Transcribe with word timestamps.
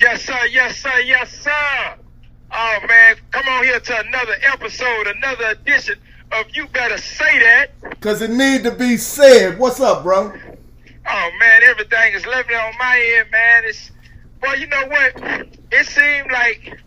Yes, 0.00 0.22
sir. 0.22 0.46
Yes, 0.52 0.78
sir. 0.78 0.96
Yes, 1.00 1.28
sir. 1.40 1.94
Oh 2.52 2.78
man, 2.88 3.16
come 3.32 3.48
on 3.48 3.64
here 3.64 3.80
to 3.80 3.98
another 3.98 4.36
episode, 4.52 5.08
another 5.08 5.46
edition 5.46 5.98
of 6.30 6.46
You 6.54 6.68
Better 6.68 6.98
Say 6.98 7.40
That. 7.40 8.00
Cause 8.00 8.22
it 8.22 8.30
need 8.30 8.62
to 8.62 8.70
be 8.70 8.96
said. 8.96 9.58
What's 9.58 9.80
up, 9.80 10.04
bro? 10.04 10.32
Oh 11.10 11.30
man, 11.40 11.62
everything 11.64 12.14
is 12.14 12.24
lovely 12.26 12.54
on 12.54 12.74
my 12.78 13.16
end, 13.18 13.30
man. 13.32 13.64
It's 13.64 13.90
well, 14.40 14.56
you 14.56 14.68
know 14.68 14.86
what? 14.86 15.48
It 15.72 15.86
seemed 15.86 16.30
like 16.30 16.80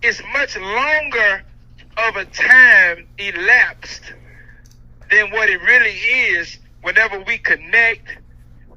it's 0.00 0.22
much 0.32 0.56
longer 0.56 1.42
of 1.96 2.14
a 2.14 2.26
time 2.26 3.08
elapsed 3.18 4.14
than 5.10 5.32
what 5.32 5.50
it 5.50 5.60
really 5.62 5.96
is 5.96 6.58
whenever 6.82 7.18
we 7.24 7.38
connect 7.38 8.18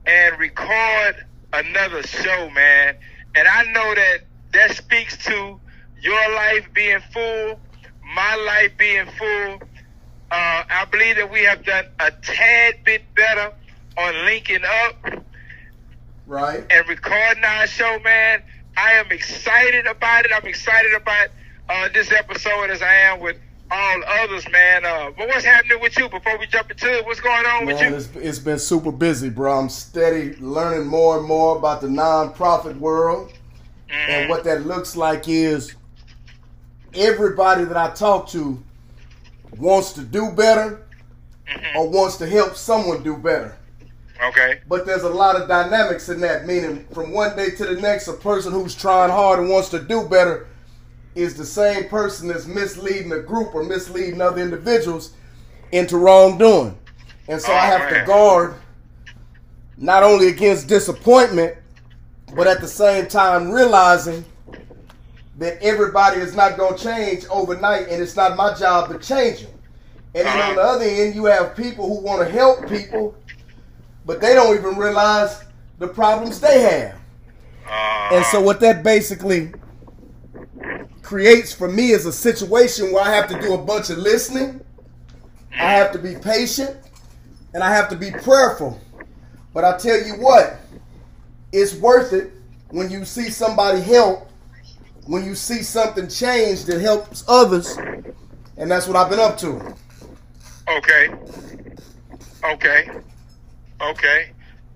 and 0.08 0.40
record 0.40 1.24
another 1.54 2.02
show, 2.02 2.50
man. 2.50 2.98
And 3.36 3.48
I 3.48 3.64
know 3.72 3.96
that 3.96 4.18
that 4.54 4.72
speaks 4.76 5.18
to 5.26 5.60
your 6.02 6.36
life 6.36 6.68
being 6.74 7.00
full, 7.12 7.60
my 8.16 8.36
life 8.36 8.78
being 8.78 9.06
full. 9.18 9.60
Uh, 10.32 10.64
I 10.70 10.86
believe 10.92 11.16
that 11.18 11.32
we 11.32 11.44
have 11.44 11.64
done 11.66 11.86
a 12.00 12.12
tad 12.12 12.76
bit 12.86 13.14
better 13.16 13.52
on 13.98 14.26
linking 14.26 14.64
up 14.66 15.24
Right. 16.26 16.66
and 16.70 16.88
recording 16.90 17.44
our 17.44 17.68
show, 17.68 18.00
man. 18.04 18.42
I 18.78 18.94
am 18.94 19.12
excited 19.12 19.86
about 19.86 20.26
it. 20.26 20.32
I'm 20.34 20.48
excited 20.48 20.94
about 20.94 21.28
uh, 21.70 21.90
this 21.94 22.12
episode 22.12 22.70
as 22.70 22.82
I 22.82 22.94
am 22.94 23.20
with 23.20 23.38
all 23.74 24.04
others, 24.08 24.50
man. 24.52 24.86
Uh, 24.86 25.12
but 25.18 25.28
what's 25.28 25.46
happening 25.46 25.80
with 25.82 25.98
you 25.98 26.08
before 26.10 26.38
we 26.38 26.48
jump 26.48 26.70
into 26.72 26.92
it? 26.98 27.06
What's 27.06 27.20
going 27.20 27.46
on 27.46 27.66
with 27.66 27.82
you? 27.82 27.88
it's, 27.88 28.10
it's 28.16 28.40
been 28.40 28.60
super 28.60 28.92
busy, 28.92 29.30
bro. 29.30 29.60
I'm 29.60 29.70
steady 29.70 30.36
learning 30.38 30.88
more 30.88 31.18
and 31.18 31.28
more 31.28 31.58
about 31.58 31.82
the 31.82 31.88
nonprofit 31.88 32.78
world. 32.78 33.32
And 33.90 34.30
what 34.30 34.44
that 34.46 34.66
looks 34.66 34.96
like 34.96 35.28
is 35.28 35.76
everybody 36.96 37.64
that 37.66 37.78
I 37.78 37.92
talk 37.92 38.28
to 38.30 38.62
wants 39.58 39.94
to 39.94 40.02
do 40.02 40.32
better 40.32 40.86
or 41.76 41.90
wants 41.90 42.18
to 42.18 42.28
help 42.28 42.56
someone 42.56 43.04
do 43.04 43.18
better. 43.18 43.56
Okay. 44.24 44.62
But 44.68 44.86
there's 44.86 45.04
a 45.04 45.10
lot 45.10 45.40
of 45.40 45.48
dynamics 45.48 46.10
in 46.10 46.22
that, 46.22 46.46
meaning 46.46 46.86
from 46.94 47.12
one 47.12 47.36
day 47.36 47.52
to 47.52 47.66
the 47.66 47.82
next, 47.82 48.08
a 48.08 48.14
person 48.14 48.52
who's 48.52 48.74
trying 48.74 49.10
hard 49.12 49.40
and 49.40 49.50
wants 49.50 49.70
to 49.70 49.80
do 49.80 50.08
better 50.08 50.48
is 51.16 51.36
the 51.36 51.46
same 51.46 51.88
person 51.90 52.28
that's 52.28 52.48
misleading 52.48 53.12
a 53.12 53.20
group 53.20 53.54
or 53.54 53.64
misleading 53.64 54.22
other 54.22 54.42
individuals 54.42 55.14
into 55.72 55.98
wrongdoing. 55.98 56.78
And 57.28 57.42
so 57.42 57.54
I 57.54 57.66
Oh, 57.72 57.78
have 57.78 57.90
to 57.90 58.06
guard 58.06 58.56
not 59.78 60.04
only 60.04 60.28
against 60.28 60.68
disappointment, 60.68 61.56
but 62.36 62.48
at 62.48 62.62
the 62.62 62.68
same 62.68 63.08
time 63.08 63.52
realizing 63.52 64.26
that 65.38 65.62
everybody 65.62 66.20
is 66.22 66.36
not 66.36 66.58
going 66.58 66.78
to 66.78 66.84
change 66.84 67.26
overnight 67.30 67.88
and 67.90 68.02
it's 68.02 68.16
not 68.16 68.36
my 68.38 68.54
job 68.54 68.90
to 68.90 69.00
change 69.00 69.42
them. 69.42 69.52
And 70.16 70.28
then 70.28 70.40
on 70.40 70.56
the 70.56 70.62
other 70.62 70.86
end, 70.86 71.16
you 71.16 71.26
have 71.26 71.56
people 71.56 71.88
who 71.88 72.04
want 72.04 72.22
to 72.26 72.32
help 72.32 72.68
people, 72.70 73.16
but 74.06 74.22
they 74.22 74.34
don't 74.36 74.56
even 74.56 74.78
realize 74.78 75.44
the 75.80 75.88
problems 75.88 76.40
they 76.40 76.62
have. 76.62 77.00
Uh, 77.68 78.10
And 78.12 78.26
so 78.26 78.42
what 78.42 78.60
that 78.60 78.84
basically 78.84 79.54
creates 81.14 81.54
for 81.54 81.70
me 81.70 81.92
is 81.92 82.08
a 82.08 82.12
situation 82.12 82.92
where 82.92 83.04
I 83.04 83.14
have 83.14 83.30
to 83.30 83.40
do 83.40 83.54
a 83.54 83.58
bunch 83.60 83.92
of 83.92 84.00
listening, 84.00 84.60
I 85.52 85.74
have 85.74 85.92
to 85.92 86.00
be 86.00 86.16
patient, 86.16 86.76
and 87.54 87.64
I 87.64 87.72
have 87.72 87.88
to 87.90 87.96
be 87.96 88.10
prayerful. 88.10 88.82
But 89.54 89.64
I 89.64 89.78
tell 89.78 89.96
you 90.04 90.14
what, 90.14 90.58
it's 91.52 91.76
worth 91.76 92.14
it 92.14 92.32
when 92.70 92.90
you 92.90 93.06
see 93.06 93.30
somebody 93.30 93.80
help, 93.80 94.28
when 95.06 95.24
you 95.24 95.36
see 95.36 95.62
something 95.62 96.08
change 96.08 96.66
that 96.66 96.82
helps 96.82 97.24
others, 97.28 97.78
and 98.58 98.72
that's 98.72 98.88
what 98.88 98.96
I've 98.98 99.12
been 99.12 99.20
up 99.20 99.38
to. 99.38 99.76
okay. 100.68 101.10
Okay. 102.44 102.90
Okay. 103.80 104.32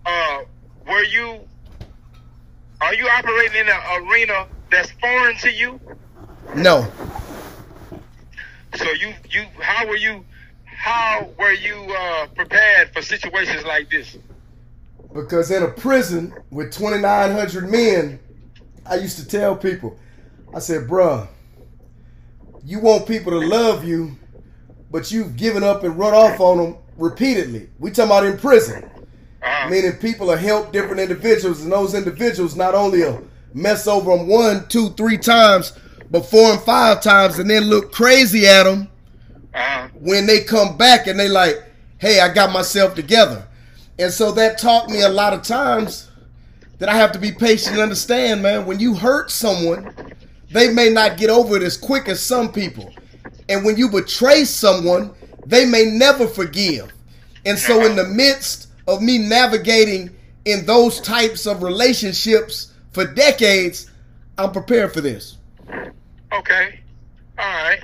Uh, 0.05 0.41
were 0.87 1.03
you? 1.05 1.39
Are 2.79 2.93
you 2.93 3.07
operating 3.07 3.61
in 3.61 3.69
an 3.69 4.03
arena 4.03 4.45
that's 4.69 4.91
foreign 5.01 5.35
to 5.37 5.51
you? 5.51 5.79
No. 6.55 6.89
So 8.75 8.91
you 8.91 9.13
you 9.29 9.45
how 9.59 9.87
were 9.87 9.95
you 9.95 10.23
how 10.65 11.29
were 11.37 11.51
you 11.51 11.75
uh, 11.75 12.27
prepared 12.35 12.93
for 12.93 13.01
situations 13.01 13.65
like 13.65 13.89
this? 13.89 14.17
Because 15.13 15.49
in 15.51 15.63
a 15.63 15.69
prison 15.69 16.33
with 16.51 16.71
2,900 16.71 17.69
men, 17.69 18.19
I 18.85 18.95
used 18.95 19.17
to 19.17 19.27
tell 19.27 19.55
people, 19.55 19.97
I 20.53 20.59
said, 20.59 20.87
bruh, 20.87 21.27
you 22.63 22.79
want 22.79 23.07
people 23.07 23.31
to 23.31 23.47
love 23.47 23.85
you, 23.85 24.17
but 24.91 25.11
you've 25.11 25.35
given 25.37 25.63
up 25.63 25.83
and 25.83 25.97
run 25.97 26.13
off 26.13 26.39
on 26.39 26.57
them 26.57 26.77
repeatedly. 26.97 27.69
We 27.79 27.91
talking 27.91 28.11
about 28.11 28.25
in 28.25 28.37
prison. 28.37 28.89
Uh, 29.41 29.67
Meaning 29.69 29.93
people 29.93 30.27
will 30.27 30.37
helped 30.37 30.73
different 30.73 30.99
individuals, 30.99 31.61
and 31.63 31.71
those 31.71 31.93
individuals 31.93 32.55
not 32.55 32.75
only 32.75 32.99
will 32.99 33.23
mess 33.53 33.87
over 33.87 34.15
them 34.15 34.27
one, 34.27 34.67
two, 34.67 34.89
three 34.91 35.17
times, 35.17 35.73
but 36.09 36.25
four 36.25 36.51
and 36.51 36.61
five 36.61 37.01
times, 37.01 37.39
and 37.39 37.49
then 37.49 37.63
look 37.63 37.91
crazy 37.91 38.47
at 38.47 38.63
them 38.63 38.87
uh, 39.53 39.87
when 39.99 40.25
they 40.25 40.41
come 40.41 40.77
back 40.77 41.07
and 41.07 41.19
they 41.19 41.27
like, 41.27 41.63
hey, 41.97 42.19
I 42.19 42.33
got 42.33 42.51
myself 42.51 42.95
together. 42.95 43.47
And 43.99 44.11
so 44.11 44.31
that 44.33 44.59
taught 44.59 44.89
me 44.89 45.01
a 45.01 45.09
lot 45.09 45.33
of 45.33 45.41
times 45.41 46.09
that 46.79 46.89
I 46.89 46.95
have 46.95 47.11
to 47.13 47.19
be 47.19 47.31
patient 47.31 47.73
and 47.73 47.81
understand, 47.81 48.43
man, 48.43 48.65
when 48.65 48.79
you 48.79 48.93
hurt 48.93 49.31
someone, 49.31 49.93
they 50.51 50.71
may 50.71 50.89
not 50.89 51.17
get 51.17 51.29
over 51.29 51.57
it 51.57 51.63
as 51.63 51.75
quick 51.75 52.07
as 52.07 52.21
some 52.21 52.51
people. 52.51 52.93
And 53.49 53.65
when 53.65 53.77
you 53.77 53.89
betray 53.89 54.45
someone, 54.45 55.13
they 55.45 55.65
may 55.65 55.85
never 55.85 56.27
forgive. 56.27 56.93
And 57.45 57.57
so 57.57 57.85
in 57.85 57.95
the 57.95 58.05
midst 58.05 58.69
of 58.87 59.01
me 59.01 59.17
navigating 59.17 60.15
in 60.45 60.65
those 60.65 61.01
types 61.01 61.45
of 61.45 61.63
relationships 61.63 62.73
for 62.91 63.05
decades, 63.05 63.89
I'm 64.37 64.51
prepared 64.51 64.93
for 64.93 65.01
this. 65.01 65.37
Okay. 66.33 66.79
All 67.37 67.45
right. 67.45 67.79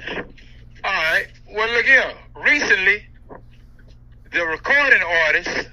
All 0.84 0.92
right. 0.92 1.28
Well, 1.52 1.72
look 1.74 1.86
here. 1.86 2.14
Recently, 2.36 3.04
the 4.32 4.46
recording 4.46 5.02
artist 5.02 5.70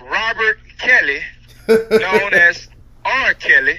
Robert 0.00 0.58
Kelly, 0.78 1.20
known 1.68 2.34
as 2.34 2.68
R. 3.04 3.34
Kelly, 3.34 3.78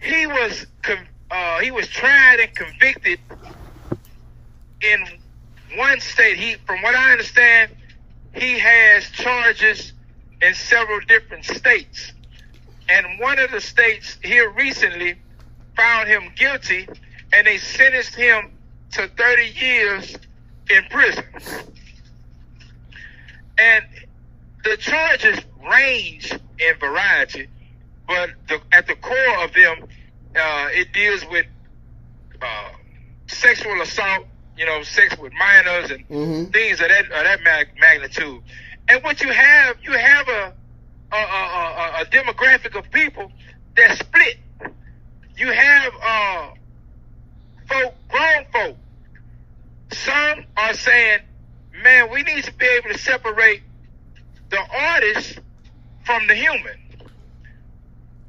he 0.00 0.26
was 0.26 0.66
con- 0.82 1.08
uh, 1.30 1.58
he 1.60 1.70
was 1.70 1.88
tried 1.88 2.40
and 2.40 2.54
convicted 2.54 3.18
in 4.80 5.04
one 5.76 6.00
state. 6.00 6.36
He, 6.36 6.54
from 6.66 6.82
what 6.82 6.94
I 6.94 7.12
understand, 7.12 7.72
he 8.34 8.58
has 8.58 9.04
charges 9.10 9.92
in 10.40 10.54
several 10.54 11.00
different 11.00 11.44
states, 11.44 12.12
and 12.88 13.06
one 13.18 13.38
of 13.38 13.50
the 13.50 13.60
states 13.60 14.18
here 14.22 14.50
recently 14.50 15.16
found 15.76 16.08
him 16.08 16.24
guilty, 16.36 16.88
and 17.32 17.46
they 17.46 17.58
sentenced 17.58 18.14
him 18.14 18.50
to 18.92 19.08
30 19.08 19.42
years 19.60 20.16
in 20.70 20.84
prison. 20.90 21.24
And 23.58 23.84
the 24.64 24.76
charges 24.76 25.38
range 25.70 26.32
in 26.32 26.74
variety, 26.80 27.48
but 28.06 28.30
the, 28.48 28.60
at 28.72 28.86
the 28.86 28.94
core 28.96 29.44
of 29.44 29.52
them, 29.54 29.88
uh, 30.36 30.68
it 30.72 30.92
deals 30.92 31.24
with 31.30 31.46
uh, 32.40 32.68
sexual 33.28 33.80
assault, 33.82 34.26
you 34.56 34.66
know, 34.66 34.82
sex 34.82 35.16
with 35.18 35.32
minors 35.34 35.90
and 35.90 36.08
Mhm. 36.08 36.52
things 36.52 36.80
of 36.80 36.88
that 36.88 37.04
of 37.04 37.24
that 37.24 37.42
mag- 37.42 37.78
magnitude. 37.78 38.40
And 38.88 39.02
what 39.04 39.20
you 39.20 39.30
have, 39.30 39.76
you 39.82 39.92
have 39.92 40.28
a 40.28 40.52
a, 41.12 41.16
a, 41.16 41.18
a, 41.18 42.02
a 42.02 42.04
demographic 42.06 42.76
of 42.78 42.90
people 42.90 43.30
that 43.76 43.98
split. 43.98 44.38
You 45.36 45.50
have 45.52 45.92
uh, 46.04 46.48
folk, 47.68 47.94
grown 48.08 48.44
folk. 48.52 48.76
Some 49.92 50.44
are 50.56 50.74
saying, 50.74 51.20
"Man, 51.82 52.10
we 52.10 52.22
need 52.22 52.44
to 52.44 52.54
be 52.54 52.66
able 52.66 52.90
to 52.90 52.98
separate 52.98 53.62
the 54.50 54.60
artist 54.78 55.38
from 56.04 56.26
the 56.26 56.34
human. 56.34 56.76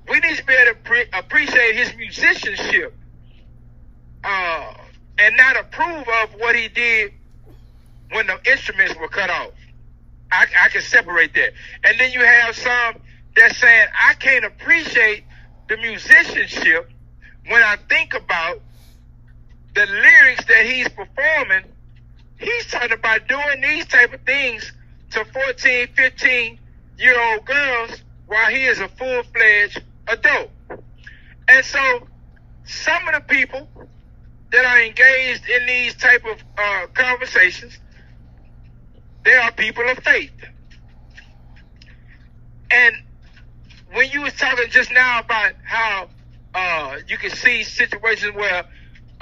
We 0.09 0.19
need 0.19 0.37
to 0.37 0.45
be 0.45 0.53
able 0.53 0.73
to 0.73 0.79
pre- 0.83 1.05
appreciate 1.13 1.75
his 1.75 1.95
musicianship, 1.95 2.97
uh, 4.23 4.73
and 5.19 5.37
not 5.37 5.57
approve 5.59 6.07
of 6.23 6.33
what 6.39 6.55
he 6.55 6.67
did 6.67 7.13
when 8.11 8.27
the 8.27 8.39
instruments 8.49 8.95
were 8.99 9.07
cut 9.09 9.29
off. 9.29 9.51
I, 10.31 10.47
I 10.65 10.69
can 10.69 10.81
separate 10.81 11.33
that. 11.35 11.53
And 11.83 11.99
then 11.99 12.11
you 12.11 12.21
have 12.21 12.55
some 12.55 12.95
that's 13.35 13.57
saying, 13.57 13.87
I 13.99 14.15
can't 14.15 14.45
appreciate 14.45 15.25
the 15.69 15.77
musicianship 15.77 16.91
when 17.47 17.61
I 17.61 17.77
think 17.89 18.13
about 18.13 18.61
the 19.75 19.85
lyrics 19.85 20.45
that 20.45 20.65
he's 20.65 20.87
performing. 20.89 21.63
He's 22.37 22.67
talking 22.67 22.91
about 22.91 23.27
doing 23.27 23.61
these 23.61 23.85
type 23.87 24.13
of 24.13 24.21
things 24.21 24.71
to 25.11 25.25
14, 25.25 25.87
15 25.95 26.59
year 26.97 27.19
old 27.19 27.45
girls 27.45 28.03
while 28.27 28.49
he 28.49 28.65
is 28.65 28.79
a 28.79 28.87
full 28.87 29.23
fledged 29.23 29.81
adult. 30.07 30.49
And 31.47 31.65
so 31.65 32.07
some 32.65 33.07
of 33.07 33.15
the 33.15 33.21
people 33.21 33.67
that 34.51 34.65
are 34.65 34.81
engaged 34.81 35.49
in 35.49 35.65
these 35.65 35.95
type 35.95 36.23
of 36.25 36.37
uh, 36.57 36.87
conversations, 36.93 37.79
they 39.25 39.33
are 39.33 39.51
people 39.51 39.87
of 39.89 39.97
faith. 39.99 40.31
And 42.69 42.95
when 43.93 44.09
you 44.11 44.21
was 44.21 44.33
talking 44.33 44.69
just 44.69 44.91
now 44.91 45.19
about 45.19 45.53
how 45.63 46.09
uh, 46.53 46.97
you 47.07 47.17
can 47.17 47.31
see 47.31 47.63
situations 47.63 48.35
where 48.35 48.65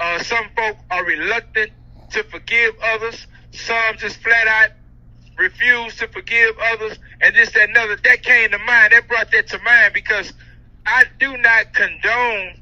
uh, 0.00 0.22
some 0.22 0.46
folk 0.56 0.76
are 0.90 1.04
reluctant 1.04 1.70
to 2.10 2.22
forgive 2.24 2.74
others, 2.82 3.26
some 3.52 3.96
just 3.96 4.22
flat 4.22 4.46
out 4.46 4.70
refuse 5.38 5.96
to 5.96 6.08
forgive 6.08 6.54
others, 6.60 6.98
and 7.20 7.34
this, 7.34 7.50
that, 7.52 7.68
and 7.68 7.76
other. 7.76 7.96
That 7.96 8.22
came 8.22 8.50
to 8.50 8.58
mind. 8.58 8.92
That 8.92 9.08
brought 9.08 9.30
that 9.32 9.48
to 9.48 9.58
mind 9.60 9.94
because 9.94 10.32
I 10.86 11.04
do 11.18 11.36
not 11.36 11.72
condone 11.72 12.60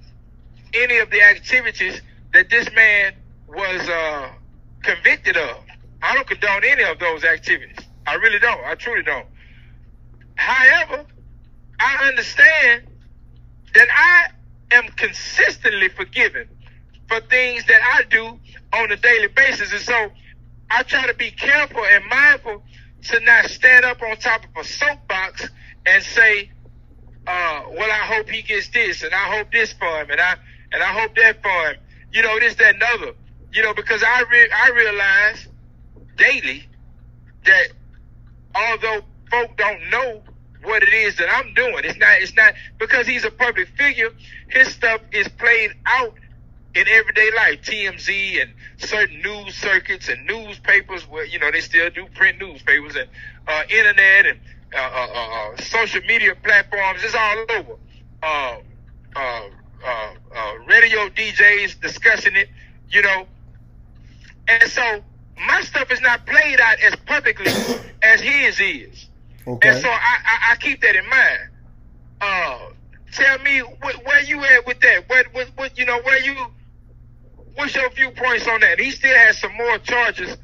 any 0.74 0.98
of 0.98 1.10
the 1.10 1.22
activities 1.22 2.00
that 2.32 2.48
this 2.48 2.70
man 2.72 3.14
was 3.48 3.88
uh, 3.88 4.30
convicted 4.82 5.36
of. 5.36 5.58
I 6.02 6.14
don't 6.14 6.26
condone 6.26 6.62
any 6.64 6.82
of 6.84 6.98
those 6.98 7.24
activities. 7.24 7.76
I 8.06 8.14
really 8.14 8.38
don't. 8.38 8.64
I 8.64 8.74
truly 8.74 9.02
don't. 9.02 9.26
However, 10.36 11.04
I 11.78 12.08
understand 12.08 12.84
that 13.74 13.88
I 13.94 14.30
am 14.70 14.84
consistently 14.96 15.88
forgiven 15.88 16.46
for 17.08 17.20
things 17.20 17.64
that 17.66 17.80
I 17.82 18.04
do 18.04 18.38
on 18.72 18.92
a 18.92 18.96
daily 18.96 19.28
basis. 19.28 19.72
And 19.72 19.80
so 19.80 20.10
I 20.70 20.82
try 20.84 21.06
to 21.06 21.14
be 21.14 21.30
careful 21.30 21.84
and 21.84 22.04
mindful 22.08 22.62
to 23.04 23.20
not 23.20 23.46
stand 23.46 23.84
up 23.84 24.02
on 24.02 24.16
top 24.16 24.44
of 24.44 24.64
a 24.64 24.64
soapbox 24.64 25.48
and 25.86 26.02
say, 26.04 26.50
uh, 27.26 27.62
well, 27.72 27.90
I 27.90 28.06
hope 28.14 28.28
he 28.28 28.42
gets 28.42 28.68
this 28.68 29.02
and 29.02 29.12
I 29.14 29.36
hope 29.36 29.52
this 29.52 29.72
for 29.72 29.86
him 30.00 30.10
and 30.10 30.20
I, 30.20 30.36
and 30.72 30.82
I 30.82 31.00
hope 31.00 31.14
that 31.16 31.42
for 31.42 31.70
him. 31.70 31.76
You 32.12 32.22
know, 32.22 32.38
this, 32.40 32.54
that, 32.56 32.74
and 32.74 32.82
other. 32.82 33.12
You 33.52 33.62
know, 33.62 33.74
because 33.74 34.02
I, 34.04 34.24
re- 34.30 34.50
I 34.54 34.70
realize 34.70 35.48
daily 36.16 36.66
that 37.44 37.68
although 38.54 39.02
folk 39.30 39.56
don't 39.56 39.90
know 39.90 40.22
what 40.62 40.82
it 40.82 40.92
is 40.92 41.16
that 41.16 41.28
I'm 41.30 41.54
doing. 41.54 41.84
It's 41.84 41.98
not. 41.98 42.20
It's 42.20 42.34
not 42.34 42.54
because 42.78 43.06
he's 43.06 43.24
a 43.24 43.30
public 43.30 43.68
figure. 43.76 44.10
His 44.48 44.68
stuff 44.68 45.00
is 45.12 45.28
played 45.28 45.72
out 45.86 46.14
in 46.74 46.86
everyday 46.88 47.30
life. 47.34 47.62
TMZ 47.62 48.42
and 48.42 48.52
certain 48.78 49.20
news 49.22 49.54
circuits 49.54 50.08
and 50.08 50.26
newspapers 50.26 51.08
where 51.08 51.24
you 51.24 51.38
know 51.38 51.50
they 51.50 51.60
still 51.60 51.90
do 51.90 52.06
print 52.14 52.38
newspapers 52.38 52.96
and 52.96 53.08
uh, 53.46 53.62
internet 53.68 54.26
and 54.26 54.40
uh, 54.74 54.78
uh, 54.78 55.08
uh, 55.12 55.52
uh 55.52 55.56
social 55.62 56.02
media 56.02 56.34
platforms. 56.42 57.00
It's 57.02 57.14
all 57.14 57.46
over. 57.56 57.76
Uh, 58.22 58.58
radio 60.66 61.08
DJs 61.08 61.80
discussing 61.80 62.36
it. 62.36 62.48
You 62.88 63.02
know, 63.02 63.26
and 64.48 64.70
so 64.70 65.02
my 65.36 65.62
stuff 65.62 65.90
is 65.90 66.00
not 66.00 66.26
played 66.26 66.60
out 66.60 66.80
as 66.80 66.94
publicly 67.06 67.52
as 68.02 68.20
his 68.20 68.60
is. 68.60 69.09
Okay. 69.46 69.68
And 69.68 69.78
so 69.78 69.88
I, 69.88 70.16
I, 70.24 70.52
I 70.52 70.56
keep 70.56 70.80
that 70.82 70.96
in 70.96 71.08
mind. 71.08 71.40
Uh, 72.20 72.58
tell 73.12 73.38
me 73.40 73.60
wh- 73.60 74.06
where 74.06 74.22
you 74.22 74.42
at 74.44 74.66
with 74.66 74.80
that. 74.80 75.08
What, 75.08 75.26
what, 75.32 75.48
what, 75.56 75.78
you 75.78 75.84
know, 75.86 76.00
where 76.02 76.20
you, 76.20 76.36
what's 77.54 77.74
your 77.74 77.90
viewpoints 77.90 78.46
on 78.46 78.60
that? 78.60 78.78
He 78.78 78.90
still 78.90 79.14
has 79.14 79.38
some 79.38 79.54
more 79.56 79.78
charges 79.78 80.36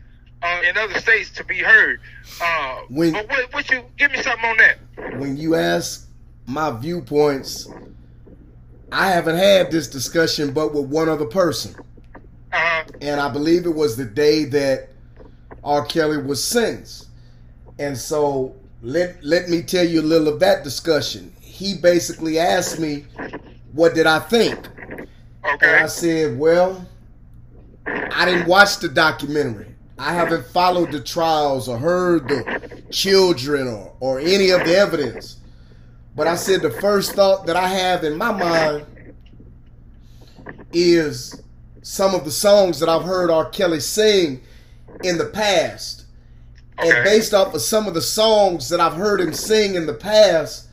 uh, 0.43 0.61
in 0.69 0.77
other 0.77 0.99
states 0.99 1.31
to 1.33 1.45
be 1.45 1.59
heard. 1.59 2.01
Uh, 2.43 2.81
when, 2.89 3.13
but 3.13 3.29
what, 3.29 3.53
what 3.53 3.71
you, 3.71 3.85
give 3.97 4.11
me 4.13 4.23
something 4.23 4.45
on 4.45 4.57
that. 4.57 5.19
When 5.19 5.37
you 5.37 5.55
ask 5.55 6.09
my 6.47 6.71
viewpoints, 6.71 7.69
I 8.93 9.09
haven't 9.09 9.37
had 9.37 9.71
this 9.71 9.89
discussion 9.89 10.53
but 10.53 10.75
with 10.75 10.87
one 10.87 11.09
other 11.09 11.27
person. 11.27 11.75
Uh-huh. 12.53 12.85
And 13.03 13.21
I 13.21 13.29
believe 13.29 13.67
it 13.67 13.75
was 13.75 13.97
the 13.97 14.05
day 14.05 14.45
that 14.47 14.91
R. 15.63 15.85
Kelly 15.85 16.19
was 16.19 16.43
sentenced. 16.43 17.09
And 17.79 17.99
so 17.99 18.55
let 18.83 19.23
let 19.25 19.49
me 19.49 19.63
tell 19.63 19.85
you 19.85 20.01
a 20.01 20.03
little 20.03 20.29
of 20.29 20.41
that 20.41 20.65
discussion. 20.65 21.33
He 21.41 21.75
basically 21.75 22.39
asked 22.39 22.79
me, 22.79 23.07
"What 23.73 23.95
did 23.95 24.07
I 24.07 24.19
think?" 24.19 24.59
Okay. 24.59 25.07
And 25.63 25.85
I 25.85 25.87
said, 25.87 26.39
"Well, 26.39 26.87
I 27.87 28.25
didn't 28.25 28.47
watch 28.47 28.79
the 28.79 28.89
documentary. 28.89 29.75
I 29.99 30.13
haven't 30.13 30.47
followed 30.47 30.93
the 30.93 31.01
trials 31.01 31.69
or 31.69 31.79
heard 31.79 32.29
the 32.29 32.83
children 32.91 33.69
or 33.69 33.93
or 34.01 34.21
any 34.21 34.51
of 34.51 34.65
the 34.65 34.77
evidence." 34.77 35.37
But 36.15 36.27
I 36.27 36.37
said 36.37 36.63
the 36.63 36.71
first 36.71 37.13
thought 37.13 37.47
that 37.47 37.57
I 37.57 37.69
have 37.69 38.03
in 38.05 38.17
my 38.17 38.33
mind 38.33 38.87
is 40.73 41.43
some 41.83 42.15
of 42.15 42.25
the 42.25 42.31
songs 42.31 42.81
that 42.81 42.89
I've 42.89 43.05
heard 43.05 43.31
R. 43.31 43.49
Kelly 43.51 43.81
sing 43.81 44.41
in 45.03 45.19
the 45.19 45.27
past 45.27 46.06
Okay. 46.79 46.91
And 46.91 47.05
based 47.05 47.33
off 47.33 47.55
of 47.55 47.63
some 47.63 47.87
of 47.87 47.95
the 47.95 48.03
songs 48.03 48.69
that 48.69 48.81
I've 48.81 48.95
heard 48.95 49.21
him 49.21 49.33
sing 49.33 49.77
in 49.77 49.87
the 49.87 49.95
past, 49.95 50.69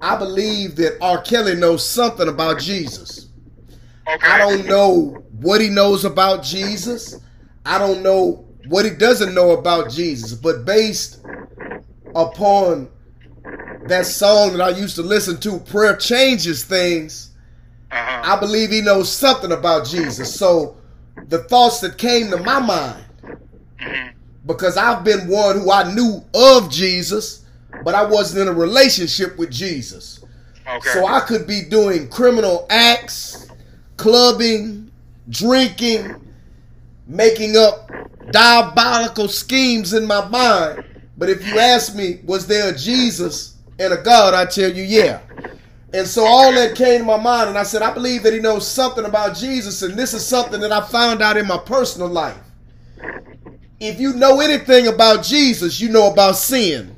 I 0.00 0.16
believe 0.16 0.76
that 0.76 0.96
R. 1.00 1.20
Kelly 1.22 1.56
knows 1.56 1.86
something 1.86 2.28
about 2.28 2.60
Jesus. 2.60 3.28
Okay. 4.08 4.26
I 4.26 4.38
don't 4.38 4.66
know 4.66 5.22
what 5.40 5.60
he 5.60 5.68
knows 5.68 6.04
about 6.04 6.42
Jesus. 6.42 7.16
I 7.66 7.78
don't 7.78 8.02
know 8.02 8.46
what 8.68 8.84
he 8.84 8.92
doesn't 8.92 9.34
know 9.34 9.50
about 9.50 9.90
Jesus. 9.90 10.34
But 10.34 10.64
based 10.64 11.24
upon 12.14 12.88
that 13.86 14.06
song 14.06 14.52
that 14.52 14.62
I 14.62 14.70
used 14.70 14.96
to 14.96 15.02
listen 15.02 15.38
to, 15.40 15.58
Prayer 15.58 15.96
Changes 15.96 16.64
Things, 16.64 17.32
uh-huh. 17.90 18.36
I 18.36 18.38
believe 18.38 18.70
he 18.70 18.80
knows 18.80 19.10
something 19.12 19.50
about 19.50 19.84
Jesus. 19.84 20.32
So 20.32 20.76
the 21.26 21.38
thoughts 21.44 21.80
that 21.80 21.98
came 21.98 22.30
to 22.30 22.36
my 22.36 22.60
mind 22.60 23.04
mm-hmm 23.80 24.19
because 24.46 24.76
I've 24.76 25.04
been 25.04 25.28
one 25.28 25.60
who 25.60 25.70
I 25.70 25.92
knew 25.92 26.24
of 26.34 26.70
Jesus, 26.70 27.44
but 27.84 27.94
I 27.94 28.04
wasn't 28.04 28.42
in 28.42 28.48
a 28.48 28.58
relationship 28.58 29.38
with 29.38 29.50
Jesus. 29.50 30.24
Okay. 30.66 30.90
So 30.90 31.06
I 31.06 31.20
could 31.20 31.46
be 31.46 31.62
doing 31.62 32.08
criminal 32.08 32.66
acts, 32.70 33.48
clubbing, 33.96 34.90
drinking, 35.28 36.14
making 37.06 37.56
up 37.56 37.90
diabolical 38.30 39.28
schemes 39.28 39.92
in 39.92 40.06
my 40.06 40.26
mind. 40.28 40.84
But 41.18 41.28
if 41.28 41.46
you 41.46 41.58
ask 41.58 41.94
me, 41.94 42.20
was 42.24 42.46
there 42.46 42.72
a 42.72 42.76
Jesus 42.76 43.56
and 43.78 43.92
a 43.92 44.02
God, 44.02 44.32
I 44.32 44.46
tell 44.46 44.72
you, 44.72 44.82
yeah. 44.82 45.20
And 45.92 46.06
so 46.06 46.24
all 46.24 46.52
that 46.52 46.76
came 46.76 47.00
to 47.00 47.04
my 47.04 47.16
mind, 47.16 47.48
and 47.48 47.58
I 47.58 47.64
said, 47.64 47.82
I 47.82 47.92
believe 47.92 48.22
that 48.22 48.32
he 48.32 48.38
knows 48.38 48.66
something 48.66 49.04
about 49.04 49.36
Jesus, 49.36 49.82
and 49.82 49.98
this 49.98 50.14
is 50.14 50.24
something 50.24 50.60
that 50.60 50.70
I 50.70 50.86
found 50.86 51.20
out 51.20 51.36
in 51.36 51.46
my 51.46 51.58
personal 51.58 52.08
life 52.08 52.38
if 53.80 53.98
you 53.98 54.12
know 54.12 54.40
anything 54.40 54.86
about 54.86 55.24
Jesus, 55.24 55.80
you 55.80 55.88
know 55.88 56.12
about 56.12 56.36
sin. 56.36 56.94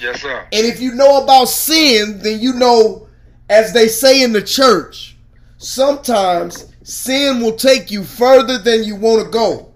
Yes, 0.00 0.22
sir. 0.22 0.46
And 0.52 0.66
if 0.66 0.80
you 0.80 0.94
know 0.94 1.22
about 1.22 1.46
sin, 1.46 2.20
then 2.20 2.40
you 2.40 2.54
know, 2.54 3.08
as 3.50 3.72
they 3.72 3.88
say 3.88 4.22
in 4.22 4.32
the 4.32 4.42
church, 4.42 5.16
sometimes 5.58 6.72
sin 6.82 7.40
will 7.40 7.56
take 7.56 7.90
you 7.90 8.04
further 8.04 8.58
than 8.58 8.84
you 8.84 8.94
want 8.94 9.24
to 9.24 9.30
go, 9.30 9.72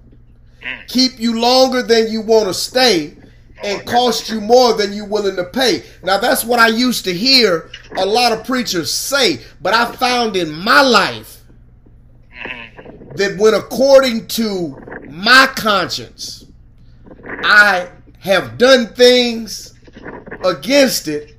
mm. 0.62 0.88
keep 0.88 1.18
you 1.18 1.40
longer 1.40 1.82
than 1.82 2.10
you 2.10 2.20
want 2.20 2.46
to 2.46 2.54
stay, 2.54 3.16
and 3.62 3.84
cost 3.86 4.28
you 4.30 4.40
more 4.40 4.74
than 4.74 4.92
you're 4.92 5.06
willing 5.06 5.36
to 5.36 5.44
pay. 5.44 5.82
Now, 6.04 6.18
that's 6.18 6.44
what 6.44 6.60
I 6.60 6.68
used 6.68 7.04
to 7.06 7.12
hear 7.12 7.70
a 7.96 8.06
lot 8.06 8.32
of 8.32 8.44
preachers 8.46 8.92
say, 8.92 9.40
but 9.60 9.74
I 9.74 9.90
found 9.96 10.36
in 10.36 10.52
my 10.52 10.80
life 10.82 11.42
mm-hmm. 12.32 13.16
that 13.16 13.36
when 13.38 13.54
according 13.54 14.28
to 14.28 14.76
my 15.08 15.48
conscience, 15.56 16.46
I 17.44 17.88
have 18.20 18.58
done 18.58 18.86
things 18.88 19.74
against 20.44 21.08
it. 21.08 21.36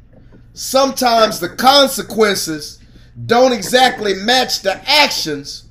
Sometimes 0.53 1.39
the 1.39 1.49
consequences 1.49 2.79
don't 3.25 3.53
exactly 3.53 4.13
match 4.15 4.61
the 4.61 4.81
actions, 4.89 5.69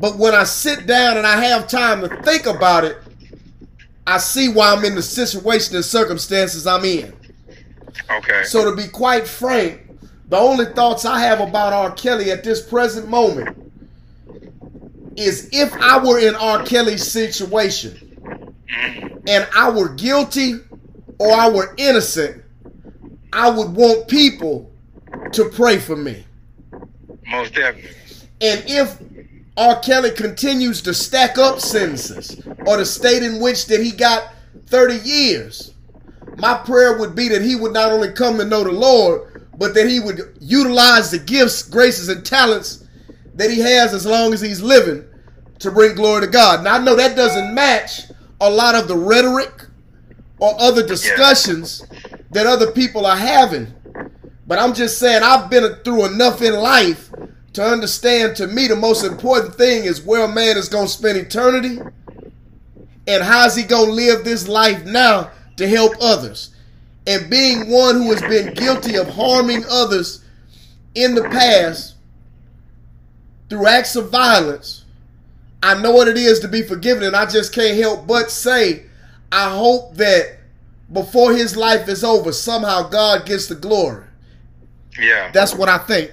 but 0.00 0.16
when 0.16 0.34
I 0.34 0.44
sit 0.44 0.86
down 0.86 1.16
and 1.16 1.26
I 1.26 1.42
have 1.44 1.68
time 1.68 2.00
to 2.00 2.22
think 2.22 2.46
about 2.46 2.84
it, 2.84 2.98
I 4.06 4.18
see 4.18 4.48
why 4.48 4.72
I'm 4.72 4.84
in 4.84 4.94
the 4.94 5.02
situation 5.02 5.76
and 5.76 5.84
circumstances 5.84 6.66
I'm 6.66 6.84
in. 6.84 7.14
Okay. 8.10 8.42
So 8.44 8.68
to 8.68 8.76
be 8.76 8.88
quite 8.88 9.26
frank, 9.28 9.80
the 10.28 10.36
only 10.36 10.66
thoughts 10.66 11.04
I 11.04 11.20
have 11.20 11.40
about 11.40 11.72
R. 11.72 11.92
Kelly 11.92 12.30
at 12.30 12.42
this 12.42 12.66
present 12.66 13.08
moment 13.08 13.71
is 15.16 15.48
if 15.52 15.72
I 15.74 16.02
were 16.02 16.18
in 16.18 16.34
R. 16.34 16.64
Kelly's 16.64 17.06
situation 17.06 18.54
and 19.26 19.48
I 19.54 19.70
were 19.70 19.88
guilty 19.90 20.54
or 21.18 21.32
I 21.32 21.48
were 21.48 21.74
innocent, 21.76 22.42
I 23.32 23.50
would 23.50 23.74
want 23.74 24.08
people 24.08 24.70
to 25.32 25.48
pray 25.50 25.78
for 25.78 25.96
me. 25.96 26.24
Most 27.26 27.54
definitely. 27.54 27.90
And 28.40 28.64
if 28.66 28.98
R. 29.56 29.80
Kelly 29.80 30.10
continues 30.10 30.82
to 30.82 30.94
stack 30.94 31.38
up 31.38 31.60
sentences 31.60 32.40
or 32.66 32.78
the 32.78 32.84
state 32.84 33.22
in 33.22 33.40
which 33.40 33.66
that 33.66 33.80
he 33.80 33.92
got 33.92 34.32
30 34.66 34.96
years, 35.08 35.74
my 36.38 36.56
prayer 36.58 36.98
would 36.98 37.14
be 37.14 37.28
that 37.28 37.42
he 37.42 37.54
would 37.54 37.72
not 37.72 37.92
only 37.92 38.10
come 38.12 38.38
to 38.38 38.44
know 38.44 38.64
the 38.64 38.72
Lord, 38.72 39.50
but 39.58 39.74
that 39.74 39.86
he 39.86 40.00
would 40.00 40.36
utilize 40.40 41.10
the 41.10 41.18
gifts, 41.18 41.62
graces, 41.62 42.08
and 42.08 42.24
talents 42.24 42.81
that 43.34 43.50
he 43.50 43.60
has 43.60 43.94
as 43.94 44.06
long 44.06 44.32
as 44.32 44.40
he's 44.40 44.62
living 44.62 45.04
to 45.58 45.70
bring 45.70 45.94
glory 45.94 46.22
to 46.22 46.26
God. 46.26 46.64
Now 46.64 46.74
I 46.74 46.78
know 46.78 46.96
that 46.96 47.16
doesn't 47.16 47.54
match 47.54 48.02
a 48.40 48.50
lot 48.50 48.74
of 48.74 48.88
the 48.88 48.96
rhetoric 48.96 49.66
or 50.38 50.60
other 50.60 50.86
discussions 50.86 51.86
that 52.30 52.46
other 52.46 52.72
people 52.72 53.06
are 53.06 53.16
having. 53.16 53.72
But 54.46 54.58
I'm 54.58 54.74
just 54.74 54.98
saying 54.98 55.22
I've 55.22 55.48
been 55.48 55.76
through 55.84 56.06
enough 56.06 56.42
in 56.42 56.54
life 56.54 57.10
to 57.52 57.64
understand 57.64 58.36
to 58.36 58.46
me 58.46 58.66
the 58.66 58.76
most 58.76 59.04
important 59.04 59.54
thing 59.54 59.84
is 59.84 60.02
where 60.02 60.24
a 60.24 60.28
man 60.28 60.56
is 60.56 60.68
going 60.68 60.86
to 60.86 60.92
spend 60.92 61.18
eternity 61.18 61.78
and 63.06 63.22
how's 63.22 63.56
he 63.56 63.62
going 63.64 63.86
to 63.86 63.92
live 63.92 64.24
this 64.24 64.48
life 64.48 64.84
now 64.84 65.30
to 65.56 65.68
help 65.68 65.92
others. 66.00 66.54
And 67.06 67.28
being 67.28 67.70
one 67.70 67.96
who 67.96 68.12
has 68.12 68.20
been 68.22 68.54
guilty 68.54 68.96
of 68.96 69.08
harming 69.08 69.64
others 69.70 70.24
in 70.94 71.14
the 71.14 71.22
past 71.24 71.91
through 73.52 73.66
acts 73.66 73.96
of 73.96 74.08
violence, 74.08 74.86
I 75.62 75.78
know 75.78 75.90
what 75.90 76.08
it 76.08 76.16
is 76.16 76.40
to 76.40 76.48
be 76.48 76.62
forgiven, 76.62 77.02
and 77.02 77.14
I 77.14 77.26
just 77.26 77.52
can't 77.52 77.76
help 77.78 78.06
but 78.06 78.30
say, 78.30 78.86
I 79.30 79.54
hope 79.54 79.94
that 79.96 80.38
before 80.90 81.34
his 81.34 81.54
life 81.54 81.86
is 81.86 82.02
over, 82.02 82.32
somehow 82.32 82.88
God 82.88 83.26
gets 83.26 83.48
the 83.48 83.54
glory. 83.54 84.06
Yeah. 84.98 85.30
That's 85.32 85.54
what 85.54 85.68
I 85.68 85.76
think. 85.76 86.12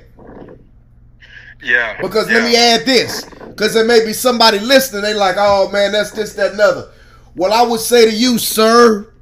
Yeah. 1.64 2.02
Because 2.02 2.30
yeah. 2.30 2.40
let 2.40 2.44
me 2.44 2.58
add 2.58 2.86
this. 2.86 3.24
Because 3.24 3.74
there 3.74 3.86
may 3.86 4.04
be 4.04 4.12
somebody 4.12 4.60
listening, 4.60 5.04
they 5.04 5.14
like, 5.14 5.38
oh 5.40 5.72
man, 5.72 5.94
that's 5.94 6.12
this, 6.12 6.34
that, 6.34 6.56
another. 6.56 6.90
Well, 7.38 7.54
I 7.54 7.62
would 7.62 7.80
say 7.80 8.04
to 8.04 8.14
you, 8.14 8.38
sir 8.38 9.14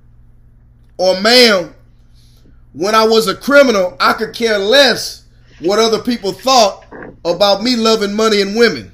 or 0.98 1.22
ma'am, 1.22 1.76
when 2.74 2.96
I 2.96 3.06
was 3.06 3.28
a 3.28 3.36
criminal, 3.36 3.96
I 4.00 4.14
could 4.14 4.34
care 4.34 4.58
less 4.58 5.27
what 5.60 5.80
other 5.80 6.02
people 6.02 6.32
thought 6.32 6.86
about 7.26 7.64
me 7.64 7.76
loving 7.76 8.14
money 8.16 8.42
and 8.42 8.56
women. 8.56 8.92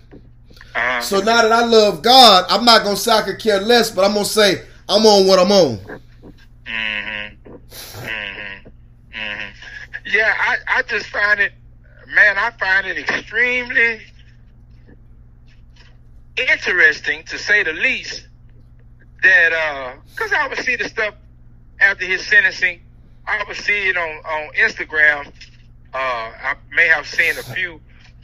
Uh-huh. 0.75 1.01
So 1.01 1.19
now 1.19 1.41
that 1.41 1.51
I 1.51 1.65
love 1.65 2.01
God, 2.01 2.45
I'm 2.49 2.65
not 2.65 2.83
gonna 2.83 2.95
say 2.95 3.11
I 3.11 3.21
could 3.21 3.39
care 3.39 3.59
less, 3.61 3.91
but 3.91 4.05
I'm 4.05 4.13
gonna 4.13 4.25
say 4.25 4.63
I'm 4.89 5.05
on 5.05 5.27
what 5.27 5.39
I'm 5.39 5.51
on. 5.51 5.77
Mm-hmm. 6.65 7.53
Mm-hmm. 7.53 8.67
Mm-hmm. 9.13 9.49
Yeah, 10.05 10.33
I, 10.37 10.57
I 10.67 10.81
just 10.83 11.07
find 11.07 11.39
it, 11.39 11.53
man, 12.07 12.37
I 12.37 12.51
find 12.51 12.87
it 12.87 12.97
extremely 12.97 14.01
interesting 16.37 17.23
to 17.25 17.37
say 17.37 17.63
the 17.63 17.73
least 17.73 18.27
that, 19.21 19.53
uh, 19.53 19.93
cause 20.15 20.31
I 20.33 20.47
would 20.47 20.59
see 20.59 20.75
the 20.75 20.89
stuff 20.89 21.13
after 21.79 22.05
his 22.05 22.25
sentencing. 22.25 22.81
I 23.25 23.43
would 23.47 23.57
see 23.57 23.89
it 23.89 23.95
on, 23.97 24.09
on 24.09 24.53
Instagram. 24.55 25.31
Uh, 25.93 25.97
I 25.97 26.55
may 26.71 26.87
have 26.87 27.07
seen 27.07 27.37
a 27.37 27.43
few 27.43 27.79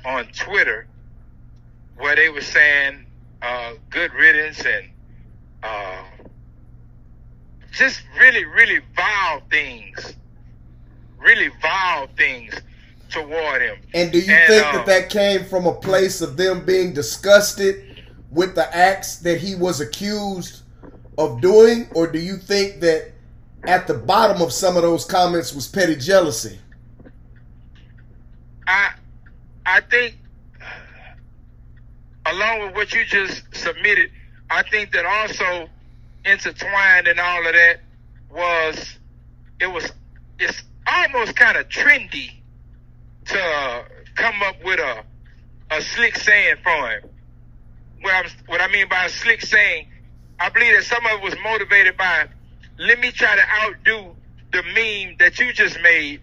on 0.05 0.25
Twitter 0.27 0.87
where 1.97 2.15
they 2.15 2.29
were 2.29 2.41
saying, 2.41 3.05
uh, 3.41 3.73
good 3.89 4.13
riddance 4.13 4.65
and, 4.65 4.89
uh, 5.63 6.03
just 7.71 8.01
really, 8.19 8.45
really 8.45 8.79
vile 8.95 9.41
things, 9.51 10.15
really 11.19 11.49
vile 11.61 12.07
things 12.17 12.53
toward 13.09 13.61
him. 13.61 13.77
And 13.93 14.11
do 14.11 14.19
you 14.19 14.33
And, 14.33 14.47
think 14.47 14.65
uh, 14.65 14.71
that 14.77 14.85
that 14.87 15.09
came 15.09 15.45
from 15.45 15.65
a 15.67 15.73
place 15.73 16.21
of 16.21 16.37
them 16.37 16.65
being 16.65 16.93
disgusted 16.93 17.85
with 18.31 18.55
the 18.55 18.75
acts 18.75 19.17
that 19.17 19.39
he 19.39 19.55
was 19.55 19.81
accused 19.81 20.63
of 21.17 21.41
doing, 21.41 21.87
or 21.93 22.07
do 22.07 22.19
you 22.19 22.37
think 22.37 22.79
that 22.81 23.11
at 23.63 23.87
the 23.87 23.93
bottom 23.93 24.41
of 24.41 24.53
some 24.53 24.77
of 24.77 24.83
those 24.83 25.05
comments 25.05 25.53
was 25.53 25.67
petty 25.67 25.95
jealousy? 25.95 26.59
I, 28.69 28.91
I 29.65 29.81
think, 29.81 30.15
along 32.27 32.67
with 32.67 32.75
what 32.75 32.93
you 32.93 33.03
just 33.03 33.43
submitted, 33.51 34.11
I 34.47 34.61
think 34.61 34.91
that 34.91 35.05
also 35.05 35.67
intertwined 36.23 37.07
in 37.07 37.17
all 37.17 37.47
of 37.47 37.53
that 37.53 37.79
was 38.31 38.97
it 39.59 39.65
was 39.71 39.91
it's 40.37 40.61
almost 40.85 41.35
kind 41.35 41.57
of 41.57 41.67
trendy 41.69 42.29
to 43.25 43.39
uh, 43.41 43.83
come 44.15 44.35
up 44.43 44.63
with 44.63 44.79
a 44.79 45.03
a 45.71 45.81
slick 45.81 46.15
saying 46.15 46.57
for 46.63 46.89
him. 46.91 47.01
What 48.01 48.13
I'm 48.13 48.31
what 48.45 48.61
I 48.61 48.67
mean 48.67 48.87
by 48.87 49.05
a 49.05 49.09
slick 49.09 49.41
saying, 49.41 49.87
I 50.39 50.49
believe 50.49 50.75
that 50.75 50.83
some 50.83 51.03
of 51.07 51.13
it 51.13 51.23
was 51.23 51.35
motivated 51.43 51.97
by 51.97 52.27
let 52.77 52.99
me 52.99 53.09
try 53.09 53.35
to 53.35 53.41
outdo 53.63 54.15
the 54.51 54.61
meme 54.61 55.15
that 55.17 55.39
you 55.39 55.53
just 55.53 55.79
made 55.81 56.21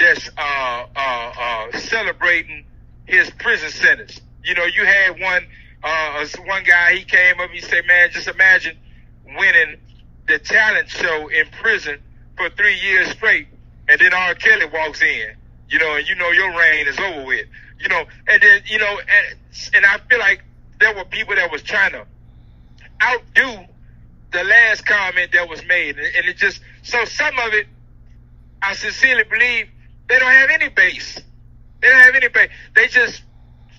that's 0.00 0.28
uh 0.36 0.86
uh 0.96 1.32
uh 1.38 1.78
celebrating 1.78 2.64
his 3.06 3.30
prison 3.30 3.70
sentence. 3.70 4.20
You 4.42 4.54
know, 4.54 4.64
you 4.64 4.84
had 4.84 5.20
one 5.20 5.46
uh 5.82 6.26
one 6.46 6.64
guy 6.64 6.96
he 6.96 7.04
came 7.04 7.38
up 7.38 7.50
he 7.50 7.60
said, 7.60 7.86
Man, 7.86 8.10
just 8.10 8.26
imagine 8.28 8.76
winning 9.24 9.76
the 10.26 10.38
talent 10.38 10.88
show 10.88 11.28
in 11.28 11.46
prison 11.60 11.98
for 12.36 12.50
three 12.50 12.78
years 12.78 13.10
straight 13.10 13.48
and 13.90 14.00
then 14.00 14.14
R. 14.14 14.34
Kelly 14.36 14.66
walks 14.72 15.02
in, 15.02 15.34
you 15.68 15.78
know, 15.78 15.96
and 15.96 16.06
you 16.08 16.14
know 16.14 16.30
your 16.30 16.56
reign 16.56 16.86
is 16.86 16.98
over 16.98 17.26
with. 17.26 17.46
You 17.80 17.88
know, 17.88 18.04
and 18.28 18.42
then, 18.42 18.62
you 18.66 18.78
know, 18.78 18.98
and, 19.00 19.36
and 19.74 19.86
I 19.86 19.98
feel 20.08 20.18
like 20.18 20.44
there 20.78 20.94
were 20.94 21.04
people 21.04 21.34
that 21.34 21.50
was 21.50 21.62
trying 21.62 21.92
to 21.92 22.06
outdo 23.02 23.64
the 24.32 24.44
last 24.44 24.86
comment 24.86 25.32
that 25.32 25.48
was 25.48 25.64
made. 25.66 25.98
And 25.98 26.26
it 26.26 26.36
just, 26.36 26.60
so 26.82 27.04
some 27.06 27.36
of 27.38 27.54
it, 27.54 27.66
I 28.62 28.74
sincerely 28.74 29.24
believe 29.24 29.68
they 30.10 30.18
don't 30.18 30.32
have 30.32 30.50
any 30.50 30.68
base. 30.68 31.20
They 31.80 31.88
don't 31.88 32.00
have 32.00 32.14
any 32.16 32.28
base. 32.28 32.50
They 32.74 32.88
just 32.88 33.22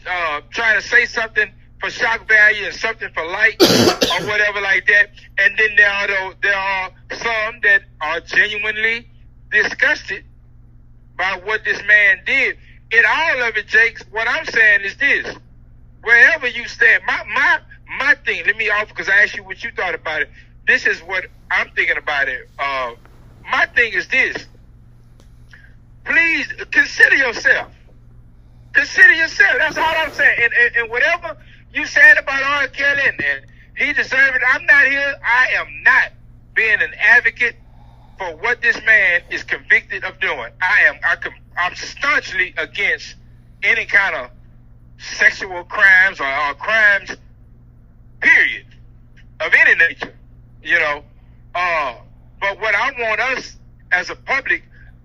uh, 0.10 0.40
trying 0.50 0.82
to 0.82 0.88
say 0.88 1.06
something 1.06 1.52
for 1.82 1.90
shock 1.90 2.26
value 2.26 2.66
and 2.66 2.74
something 2.74 3.10
for 3.14 3.26
light 3.26 3.62
or 3.62 4.28
whatever 4.28 4.62
like 4.62 4.88
that. 4.88 5.10
And 5.38 5.58
then 5.58 5.76
there 5.76 5.92
are 5.92 6.34
there 6.42 6.56
are 6.56 6.92
some 7.12 7.60
that 7.64 7.82
are 8.00 8.22
genuinely 8.22 9.12
disgusted 9.52 10.24
by 11.18 11.42
what 11.44 11.66
this 11.66 11.84
man 11.86 12.22
did. 12.26 12.58
In 12.92 13.04
all 13.06 13.44
of 13.44 13.58
it, 13.58 13.68
Jakes, 13.68 14.02
what 14.10 14.28
I'm 14.30 14.46
saying 14.46 14.82
is 14.82 14.96
this: 14.96 15.36
wherever 16.02 16.48
you 16.48 16.66
stand, 16.70 17.04
my 17.06 17.26
my 17.26 17.60
my 18.00 18.16
thing. 18.26 18.46
Let 18.46 18.56
me 18.56 18.70
offer 18.70 18.88
because 18.88 19.10
I 19.10 19.24
asked 19.24 19.36
you 19.36 19.44
what 19.44 19.62
you 19.66 19.72
thought 19.72 19.96
about 19.96 20.22
it. 20.22 20.30
This 20.66 20.88
is 20.88 21.02
what 21.02 21.26
I'm 21.52 21.70
thinking 21.72 21.98
about 21.98 22.30
it. 22.30 22.50
Uh, 22.58 22.94
my 23.52 23.66
thing 23.66 23.92
is 23.92 24.08
this: 24.08 24.48
please 26.06 26.48
consider 26.72 27.16
yourself. 27.16 27.72
Consider 28.74 29.14
yourself. 29.14 29.56
That's 29.58 29.78
all 29.78 29.94
I'm 29.98 30.12
saying. 30.12 30.40
And, 30.42 30.54
and, 30.54 30.76
and 30.78 30.90
whatever 30.90 31.38
you 31.74 31.86
said 31.86 32.18
about 32.18 32.42
R. 32.42 32.68
Kelly 32.68 33.02
and, 33.06 33.22
and 33.22 33.46
he 33.78 33.94
deserved 33.94 34.36
it, 34.36 34.42
I'm 34.54 34.66
not 34.66 34.86
here. 34.86 35.16
I 35.26 35.48
am 35.60 35.84
not 35.84 36.12
being 36.56 36.82
an 36.82 36.94
advocate 37.00 37.56
for 38.18 38.36
what 38.38 38.62
this 38.62 38.76
man 38.86 39.22
is 39.30 39.44
convicted 39.44 40.04
of 40.04 40.20
doing. 40.20 40.52
I 40.62 40.82
am. 40.88 40.96
I 41.04 41.16
com- 41.16 41.34
I'm 41.58 41.76
staunchly 41.76 42.54
against 42.58 43.16
any 43.64 43.86
kind 43.86 44.16
of 44.16 44.30
sexual 45.00 45.64
crimes 45.64 46.20
or, 46.20 46.28
or 46.28 46.54
crimes, 46.54 47.12
period, 48.20 48.66
of 49.40 49.54
any 49.54 49.76
nature. 49.76 50.14
You 50.64 50.80
know. 50.80 51.04
Uh, 51.54 51.96
but 52.40 52.60
what 52.60 52.76
I 52.76 52.92
want 53.00 53.20
us 53.20 53.58
as 53.92 54.10
a 54.10 54.16
public 54.16 54.64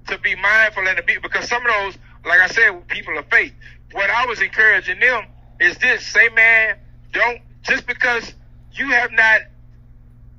to 0.09 0.19
be 0.19 0.35
mindful 0.37 0.87
and 0.87 0.97
to 0.97 1.03
be 1.03 1.17
because 1.23 1.49
some 1.49 1.65
of 1.67 1.73
those, 1.73 1.99
like 2.25 2.41
I 2.41 2.49
said, 2.49 2.87
people 2.89 3.17
of 3.19 3.27
faith. 3.27 3.53
What 3.93 4.11
I 4.11 4.27
was 4.27 4.41
encouraging 4.41 5.01
them 5.01 5.25
is 5.61 5.79
this: 5.79 6.07
say, 6.07 6.29
man, 6.31 6.77
don't 7.13 7.41
just 7.63 7.87
because 7.87 8.35
you 8.73 8.91
have 8.91 9.13
not 9.13 9.41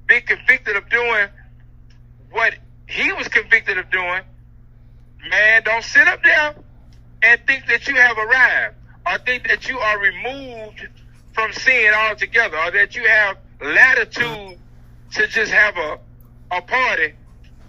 been 0.08 0.22
convicted 0.22 0.76
of 0.76 0.90
doing 0.90 1.28
what 2.32 2.56
he 2.88 3.12
was 3.14 3.28
convicted 3.28 3.78
of 3.78 3.90
doing, 3.92 4.22
man, 5.30 5.64
don't 5.64 5.84
sit 5.84 6.08
up 6.08 6.24
there 6.24 6.56
and 7.24 7.42
think 7.48 7.66
that 7.68 7.88
you 7.88 7.96
have 7.96 8.18
arrived 8.18 8.76
or 9.12 9.18
think 9.20 9.48
that 9.48 9.68
you 9.68 9.80
are 9.80 10.00
removed 10.00 10.88
from 11.34 11.52
sin 11.54 11.94
altogether 11.94 12.58
or 12.58 12.72
that 12.72 12.96
you 12.96 13.08
have 13.08 13.38
latitude 13.62 14.60
to 15.14 15.28
just 15.28 15.52
have 15.52 15.76
a, 15.78 16.00
a 16.52 16.62
party 16.62 17.14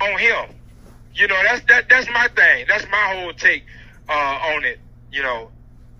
on 0.01 0.19
him. 0.19 0.58
You 1.19 1.27
know, 1.27 1.43
that's 1.43 1.65
that 1.67 1.89
that's 1.89 2.09
my 2.11 2.29
thing. 2.29 2.67
That's 2.69 2.85
my 2.93 3.15
whole 3.17 3.33
take 3.33 3.65
uh, 4.09 4.13
on 4.55 4.65
it. 4.65 4.79
You 5.11 5.23
know, 5.23 5.51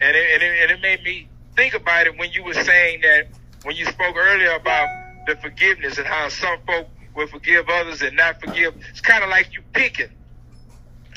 and 0.01 0.17
it, 0.17 0.27
and 0.35 0.43
it 0.45 0.63
and 0.63 0.71
it 0.71 0.81
made 0.81 1.03
me 1.03 1.29
think 1.57 1.75
about 1.75 2.07
it 2.07 2.17
when 2.17 2.31
you 2.31 2.45
were 2.45 2.55
saying 2.55 3.01
that 3.01 3.27
when 3.65 3.75
you 3.75 3.85
spoke 3.87 4.15
earlier 4.17 4.53
about 4.53 4.89
the 5.27 5.35
forgiveness 5.35 5.99
and 5.99 6.07
how 6.07 6.29
some 6.29 6.57
folk 6.65 6.87
will 7.17 7.27
forgive 7.27 7.69
others 7.69 8.01
and 8.01 8.17
not 8.17 8.41
forgive. 8.41 8.77
It's 8.91 9.01
kind 9.01 9.25
of 9.25 9.29
like 9.29 9.53
you 9.55 9.63
picking. 9.73 10.09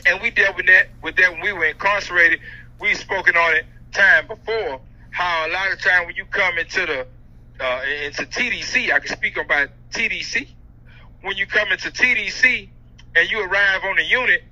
And 0.07 0.19
we 0.19 0.31
dealt 0.31 0.57
with 0.57 0.65
that 0.65 0.87
with 1.03 1.15
that 1.17 1.33
when 1.33 1.41
we 1.41 1.53
were 1.53 1.65
incarcerated. 1.65 2.39
We 2.79 2.95
spoken 2.95 3.37
on 3.37 3.53
it 3.53 3.65
time 3.91 4.25
before. 4.25 4.81
How 5.11 5.47
a 5.47 5.51
lot 5.51 5.71
of 5.71 5.79
time 5.79 6.07
when 6.07 6.15
you 6.15 6.25
come 6.25 6.57
into 6.57 6.87
the 6.87 7.07
uh, 7.63 7.81
into 8.03 8.23
TDC, 8.23 8.91
I 8.91 8.97
can 8.97 9.15
speak 9.15 9.37
about 9.37 9.69
TDC. 9.91 10.47
When 11.21 11.37
you 11.37 11.45
come 11.45 11.71
into 11.71 11.91
TDC 11.91 12.69
and 13.15 13.29
you 13.29 13.43
arrive 13.43 13.83
on 13.83 13.95
the 13.97 14.03
unit, 14.03 14.43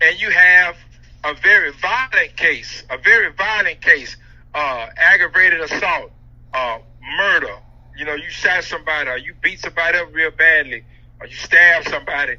and 0.00 0.20
you 0.20 0.30
have 0.30 0.76
a 1.24 1.34
very 1.34 1.72
violent 1.72 2.36
case, 2.36 2.84
a 2.90 2.98
very 2.98 3.32
violent 3.32 3.80
case, 3.80 4.16
uh, 4.54 4.86
aggravated 4.96 5.60
assault, 5.60 6.10
uh, 6.52 6.78
murder. 7.16 7.56
You 7.96 8.04
know, 8.04 8.14
you 8.14 8.30
shot 8.30 8.64
somebody, 8.64 9.10
or 9.10 9.18
you 9.18 9.34
beat 9.42 9.60
somebody 9.60 9.98
up 9.98 10.12
real 10.12 10.30
badly, 10.30 10.84
or 11.20 11.26
you 11.26 11.34
stab 11.34 11.84
somebody. 11.84 12.36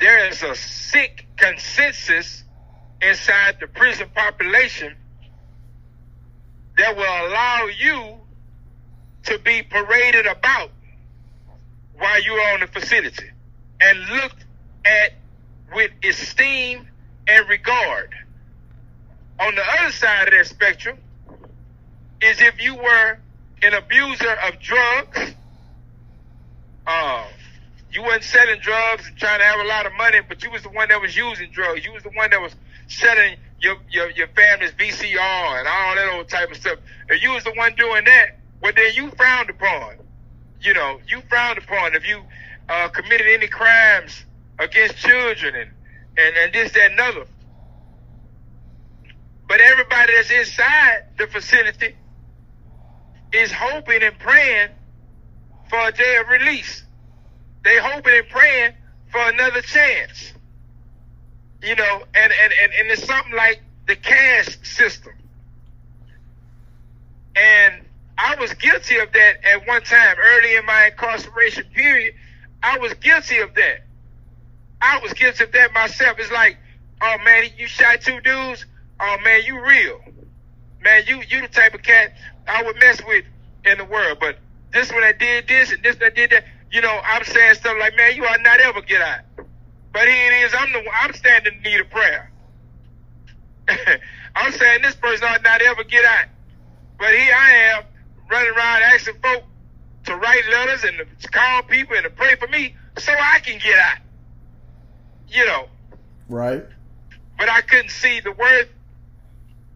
There 0.00 0.28
is 0.28 0.42
a 0.42 0.54
sick 0.54 1.26
consensus 1.36 2.44
inside 3.00 3.56
the 3.60 3.66
prison 3.66 4.08
population 4.14 4.94
that 6.76 6.96
will 6.96 7.02
allow 7.02 7.68
you 7.78 8.14
to 9.24 9.38
be 9.40 9.62
paraded 9.62 10.26
about 10.26 10.70
while 11.98 12.22
you're 12.22 12.54
on 12.54 12.60
the 12.60 12.66
facility 12.66 13.30
and 13.80 13.98
looked 14.08 14.44
at 14.84 15.14
with 15.74 15.90
esteem 16.02 16.86
and 17.26 17.48
regard. 17.48 18.10
On 19.40 19.54
the 19.54 19.62
other 19.62 19.92
side 19.92 20.28
of 20.28 20.34
that 20.34 20.46
spectrum 20.46 20.98
is 22.20 22.40
if 22.40 22.60
you 22.60 22.74
were 22.74 23.18
an 23.62 23.74
abuser 23.74 24.34
of 24.46 24.58
drugs, 24.60 25.34
uh, 26.86 27.24
you 27.92 28.02
weren't 28.02 28.24
selling 28.24 28.60
drugs 28.60 29.06
and 29.06 29.16
trying 29.16 29.38
to 29.38 29.44
have 29.44 29.60
a 29.60 29.68
lot 29.68 29.86
of 29.86 29.92
money, 29.94 30.18
but 30.26 30.42
you 30.42 30.50
was 30.50 30.62
the 30.62 30.70
one 30.70 30.88
that 30.88 31.00
was 31.00 31.16
using 31.16 31.50
drugs. 31.50 31.84
You 31.84 31.92
was 31.92 32.02
the 32.02 32.10
one 32.10 32.30
that 32.30 32.40
was 32.40 32.54
selling 32.88 33.36
your 33.60 33.76
your, 33.90 34.10
your 34.10 34.28
family's 34.28 34.72
VCR 34.72 35.58
and 35.58 35.68
all 35.68 35.94
that 35.94 36.12
old 36.14 36.28
type 36.28 36.50
of 36.50 36.56
stuff. 36.56 36.78
If 37.08 37.22
you 37.22 37.30
was 37.30 37.44
the 37.44 37.52
one 37.52 37.74
doing 37.76 38.04
that, 38.04 38.38
well 38.60 38.72
then 38.74 38.92
you 38.94 39.10
frowned 39.12 39.50
upon. 39.50 39.96
You 40.60 40.74
know, 40.74 41.00
you 41.08 41.22
frowned 41.28 41.58
upon 41.58 41.94
if 41.94 42.06
you 42.06 42.22
uh, 42.68 42.88
committed 42.88 43.26
any 43.26 43.48
crimes 43.48 44.24
against 44.58 44.96
children 44.96 45.54
and, 45.54 45.70
and, 46.16 46.36
and 46.36 46.52
this, 46.52 46.72
that, 46.72 46.90
and 46.90 47.00
other. 47.00 47.26
But 49.48 49.60
everybody 49.60 50.12
that's 50.14 50.30
inside 50.30 51.04
the 51.16 51.26
facility 51.26 51.96
is 53.32 53.50
hoping 53.52 54.02
and 54.02 54.18
praying 54.18 54.68
for 55.70 55.88
a 55.88 55.92
day 55.92 56.18
of 56.18 56.28
release. 56.28 56.84
They 57.64 57.78
hoping 57.78 58.14
and 58.14 58.28
praying 58.28 58.74
for 59.10 59.20
another 59.20 59.62
chance. 59.62 60.32
You 61.62 61.74
know, 61.74 62.02
and, 62.14 62.32
and, 62.32 62.52
and, 62.62 62.72
and 62.72 62.90
it's 62.90 63.04
something 63.04 63.34
like 63.34 63.62
the 63.86 63.96
caste 63.96 64.64
system. 64.64 65.12
And 67.34 67.84
I 68.16 68.34
was 68.36 68.52
guilty 68.54 68.98
of 68.98 69.12
that 69.12 69.44
at 69.44 69.66
one 69.66 69.82
time, 69.82 70.16
early 70.18 70.56
in 70.56 70.66
my 70.66 70.86
incarceration 70.86 71.64
period. 71.74 72.14
I 72.62 72.78
was 72.78 72.94
guilty 72.94 73.38
of 73.38 73.54
that. 73.54 73.86
I 74.80 75.00
was 75.02 75.12
guilty 75.12 75.44
of 75.44 75.52
that 75.52 75.72
myself. 75.72 76.18
It's 76.18 76.30
like, 76.30 76.58
oh 77.02 77.16
man, 77.24 77.44
you 77.56 77.66
shot 77.66 78.00
two 78.00 78.20
dudes. 78.20 78.64
Oh 79.00 79.16
man, 79.24 79.42
you 79.44 79.64
real. 79.64 79.98
Man, 80.82 81.04
you 81.06 81.22
you 81.28 81.42
the 81.42 81.48
type 81.48 81.74
of 81.74 81.82
cat 81.82 82.14
I 82.46 82.62
would 82.62 82.76
mess 82.80 83.00
with 83.06 83.24
in 83.64 83.78
the 83.78 83.84
world. 83.84 84.18
But 84.20 84.38
this 84.72 84.90
one 84.90 85.02
that 85.02 85.18
did 85.18 85.48
this 85.48 85.72
and 85.72 85.82
this 85.82 85.96
that 85.96 86.14
did 86.14 86.30
that, 86.30 86.44
you 86.70 86.80
know, 86.80 87.00
I'm 87.04 87.24
saying 87.24 87.54
stuff 87.56 87.76
like, 87.78 87.96
man, 87.96 88.16
you 88.16 88.24
ought 88.24 88.40
not 88.42 88.60
ever 88.60 88.82
get 88.82 89.00
out. 89.00 89.20
But 89.92 90.06
here 90.06 90.32
it 90.32 90.44
is, 90.44 90.54
I'm 90.56 90.72
the 90.72 90.84
I'm 91.02 91.12
standing 91.14 91.54
in 91.54 91.62
need 91.62 91.80
of 91.80 91.90
prayer. 91.90 92.30
I'm 94.36 94.52
saying 94.52 94.82
this 94.82 94.94
person 94.96 95.26
ought 95.28 95.42
not 95.42 95.62
ever 95.62 95.84
get 95.84 96.04
out. 96.04 96.26
But 96.98 97.10
here 97.10 97.34
I 97.34 97.52
am 97.52 97.82
running 98.30 98.52
around 98.52 98.82
asking 98.82 99.14
folk 99.22 99.44
to 100.08 100.16
write 100.16 100.42
letters 100.50 100.84
and 100.84 100.96
to 101.20 101.28
call 101.28 101.62
people 101.62 101.94
and 101.94 102.04
to 102.04 102.10
pray 102.10 102.34
for 102.36 102.48
me 102.48 102.74
so 102.96 103.12
I 103.12 103.40
can 103.40 103.58
get 103.58 103.78
out. 103.78 103.98
You 105.28 105.44
know. 105.44 105.66
Right. 106.28 106.64
But 107.38 107.50
I 107.50 107.60
couldn't 107.60 107.90
see 107.90 108.20
the 108.20 108.32
worth 108.32 108.68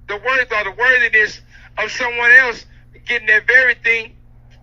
the 0.08 0.16
worth 0.16 0.52
or 0.52 0.64
the 0.64 0.72
worthiness 0.72 1.40
of 1.78 1.90
someone 1.90 2.30
else 2.30 2.64
getting 3.06 3.26
that 3.28 3.46
very 3.46 3.74
thing 3.74 4.16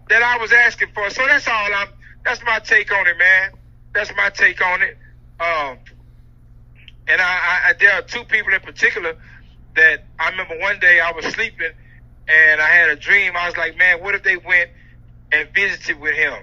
that 0.09 0.23
I 0.23 0.37
was 0.41 0.51
asking 0.51 0.89
for. 0.93 1.09
So 1.11 1.25
that's 1.27 1.47
all 1.47 1.73
I'm 1.73 1.89
that's 2.25 2.41
my 2.43 2.59
take 2.59 2.91
on 2.91 3.07
it, 3.07 3.17
man. 3.17 3.51
That's 3.93 4.11
my 4.17 4.29
take 4.31 4.65
on 4.65 4.81
it. 4.81 4.97
Um 5.39 5.77
and 7.07 7.21
I, 7.21 7.59
I 7.67 7.73
there 7.79 7.93
are 7.93 8.01
two 8.01 8.23
people 8.23 8.53
in 8.53 8.61
particular 8.61 9.15
that 9.75 10.03
I 10.17 10.29
remember 10.31 10.57
one 10.57 10.79
day 10.79 10.99
I 10.99 11.11
was 11.11 11.25
sleeping 11.25 11.71
and 12.27 12.59
I 12.59 12.69
had 12.69 12.89
a 12.89 12.95
dream. 12.95 13.33
I 13.37 13.45
was 13.45 13.55
like, 13.55 13.77
man, 13.77 14.01
what 14.01 14.15
if 14.15 14.23
they 14.23 14.37
went 14.37 14.71
and 15.31 15.47
visited 15.53 15.99
with 15.99 16.15
him, 16.15 16.33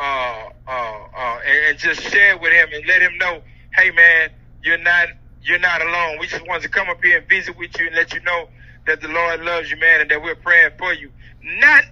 uh, 0.00 0.44
uh, 0.66 0.98
uh, 1.16 1.38
and, 1.46 1.58
and 1.70 1.78
just 1.78 2.00
shared 2.00 2.40
with 2.40 2.52
him 2.52 2.68
and 2.72 2.86
let 2.86 3.02
him 3.02 3.16
know, 3.18 3.42
hey, 3.74 3.90
man, 3.90 4.30
you're 4.62 4.78
not 4.78 5.08
you're 5.44 5.58
not 5.58 5.82
alone. 5.82 6.18
We 6.18 6.26
just 6.26 6.46
wanted 6.46 6.62
to 6.62 6.68
come 6.70 6.88
up 6.88 6.98
here 7.02 7.18
and 7.18 7.28
visit 7.28 7.58
with 7.58 7.78
you 7.78 7.86
and 7.86 7.94
let 7.94 8.14
you 8.14 8.20
know 8.22 8.48
that 8.86 9.00
the 9.00 9.08
Lord 9.08 9.40
loves 9.42 9.70
you, 9.70 9.78
man, 9.78 10.00
and 10.00 10.10
that 10.10 10.22
we're 10.22 10.34
praying 10.34 10.70
for 10.78 10.92
you. 10.94 11.10
Not 11.42 11.84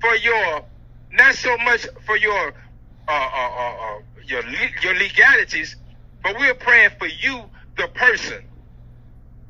for 0.00 0.14
your, 0.16 0.62
not 1.12 1.34
so 1.34 1.56
much 1.58 1.86
for 2.06 2.16
your, 2.16 2.54
uh, 3.08 3.10
uh, 3.10 3.50
uh, 3.58 3.70
uh 3.70 3.98
your 4.26 4.42
your 4.82 4.94
legalities, 4.94 5.76
but 6.22 6.38
we're 6.38 6.54
praying 6.54 6.90
for 6.98 7.08
you, 7.08 7.42
the 7.76 7.88
person. 7.88 8.38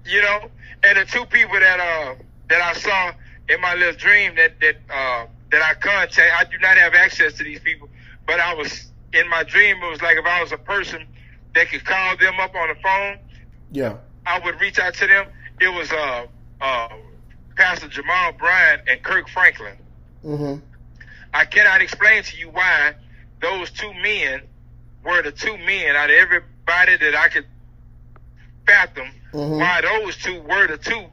You 0.07 0.22
know, 0.22 0.50
and 0.83 0.98
the 0.98 1.05
two 1.05 1.26
people 1.26 1.61
that 1.61 1.78
uh 1.78 2.14
that 2.48 2.61
I 2.62 2.72
saw 2.72 3.12
in 3.48 3.61
my 3.61 3.74
little 3.74 3.94
dream 3.94 4.35
that 4.37 4.59
that 4.61 4.76
uh, 4.92 5.26
that 5.52 5.62
I 5.62 5.74
contact. 5.74 6.18
I 6.18 6.44
do 6.44 6.58
not 6.58 6.76
have 6.76 6.94
access 6.94 7.34
to 7.34 7.44
these 7.44 7.60
people, 7.60 7.88
but 8.26 8.40
I 8.40 8.54
was 8.54 8.90
in 9.12 9.28
my 9.28 9.44
dream. 9.44 9.76
It 9.82 9.90
was 9.90 10.02
like 10.02 10.16
if 10.16 10.24
I 10.26 10.42
was 10.42 10.50
a 10.50 10.58
person 10.58 11.06
that 11.54 11.68
could 11.68 11.84
call 11.84 12.16
them 12.16 12.40
up 12.40 12.54
on 12.54 12.68
the 12.68 12.74
phone. 12.82 13.18
Yeah, 13.70 13.98
I 14.26 14.40
would 14.40 14.60
reach 14.60 14.78
out 14.78 14.94
to 14.94 15.06
them. 15.06 15.26
It 15.60 15.68
was 15.68 15.92
uh, 15.92 16.26
uh, 16.60 16.88
Pastor 17.54 17.88
Jamal 17.88 18.32
Bryant 18.32 18.82
and 18.88 19.02
Kirk 19.02 19.28
Franklin. 19.28 19.76
Mm-hmm. 20.24 20.64
I 21.34 21.44
cannot 21.44 21.80
explain 21.82 22.22
to 22.24 22.36
you 22.36 22.48
why 22.50 22.94
those 23.40 23.70
two 23.70 23.92
men 23.94 24.42
were 25.04 25.22
the 25.22 25.32
two 25.32 25.56
men 25.58 25.96
out 25.96 26.10
of 26.10 26.16
everybody 26.16 26.96
that 26.96 27.14
I 27.14 27.28
could 27.28 27.46
fathom. 28.66 29.08
Mm-hmm. 29.32 29.58
Why 29.58 29.80
those 29.82 30.16
two 30.16 30.40
were 30.42 30.66
the 30.66 30.78
two 30.78 31.04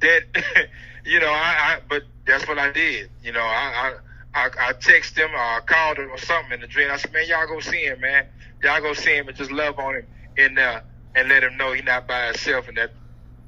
that 0.00 0.22
you 1.04 1.20
know, 1.20 1.30
I, 1.30 1.76
I 1.76 1.78
but 1.88 2.02
that's 2.26 2.46
what 2.48 2.58
I 2.58 2.72
did. 2.72 3.10
You 3.22 3.32
know, 3.32 3.40
I 3.40 3.92
I, 4.34 4.46
I, 4.46 4.50
I 4.68 4.72
text 4.74 5.16
him 5.16 5.30
or 5.32 5.38
I 5.38 5.60
called 5.66 5.98
him 5.98 6.10
or 6.10 6.18
something 6.18 6.52
in 6.52 6.60
the 6.60 6.66
dream. 6.66 6.90
I 6.90 6.96
said, 6.96 7.12
man, 7.12 7.26
y'all 7.28 7.46
go 7.46 7.60
see 7.60 7.84
him, 7.84 8.00
man. 8.00 8.26
Y'all 8.62 8.80
go 8.80 8.94
see 8.94 9.16
him 9.16 9.28
and 9.28 9.36
just 9.36 9.50
love 9.50 9.78
on 9.78 9.96
him 9.96 10.06
and 10.38 10.58
uh, 10.58 10.80
and 11.14 11.28
let 11.28 11.42
him 11.42 11.56
know 11.56 11.72
he's 11.72 11.84
not 11.84 12.06
by 12.08 12.26
himself 12.26 12.68
and 12.68 12.76
that 12.76 12.92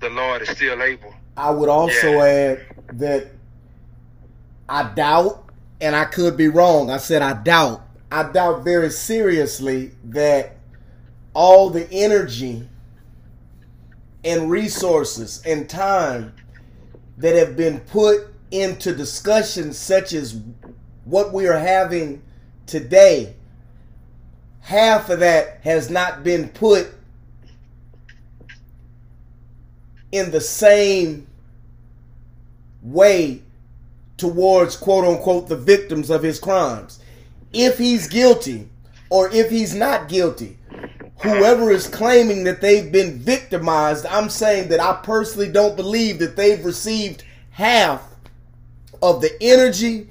the 0.00 0.10
Lord 0.10 0.42
is 0.42 0.50
still 0.50 0.82
able. 0.82 1.14
I 1.36 1.50
would 1.50 1.68
also 1.68 2.12
yeah. 2.12 2.24
add 2.24 2.66
that 2.98 3.26
I 4.68 4.92
doubt, 4.94 5.44
and 5.80 5.94
I 5.94 6.04
could 6.04 6.36
be 6.36 6.48
wrong. 6.48 6.90
I 6.90 6.96
said 6.96 7.22
I 7.22 7.34
doubt. 7.42 7.82
I 8.10 8.30
doubt 8.30 8.64
very 8.64 8.90
seriously 8.90 9.92
that 10.04 10.56
all 11.34 11.70
the 11.70 11.90
energy 11.92 12.68
and 14.24 14.50
resources 14.50 15.42
and 15.44 15.68
time 15.68 16.34
that 17.18 17.34
have 17.34 17.56
been 17.56 17.80
put 17.80 18.28
into 18.60 18.94
discussions 18.94 19.78
such 19.78 20.12
as 20.12 20.40
what 21.04 21.32
we 21.32 21.46
are 21.46 21.58
having 21.58 22.22
today, 22.66 23.34
half 24.60 25.10
of 25.10 25.20
that 25.20 25.60
has 25.62 25.90
not 25.90 26.24
been 26.24 26.48
put 26.48 26.88
in 30.12 30.30
the 30.30 30.40
same 30.40 31.26
way 32.82 33.42
towards 34.16 34.76
quote 34.76 35.04
unquote 35.04 35.48
the 35.48 35.56
victims 35.56 36.10
of 36.10 36.22
his 36.22 36.38
crimes. 36.38 37.00
If 37.52 37.78
he's 37.78 38.08
guilty 38.08 38.68
or 39.10 39.30
if 39.32 39.50
he's 39.50 39.74
not 39.74 40.08
guilty, 40.08 40.58
whoever 41.18 41.70
is 41.70 41.86
claiming 41.86 42.44
that 42.44 42.60
they've 42.60 42.90
been 42.90 43.18
victimized, 43.18 44.06
I'm 44.06 44.28
saying 44.28 44.68
that 44.68 44.80
I 44.80 45.00
personally 45.02 45.50
don't 45.50 45.76
believe 45.76 46.18
that 46.18 46.36
they've 46.36 46.64
received 46.64 47.24
half 47.50 48.15
of 49.06 49.20
the 49.20 49.30
energy, 49.40 50.10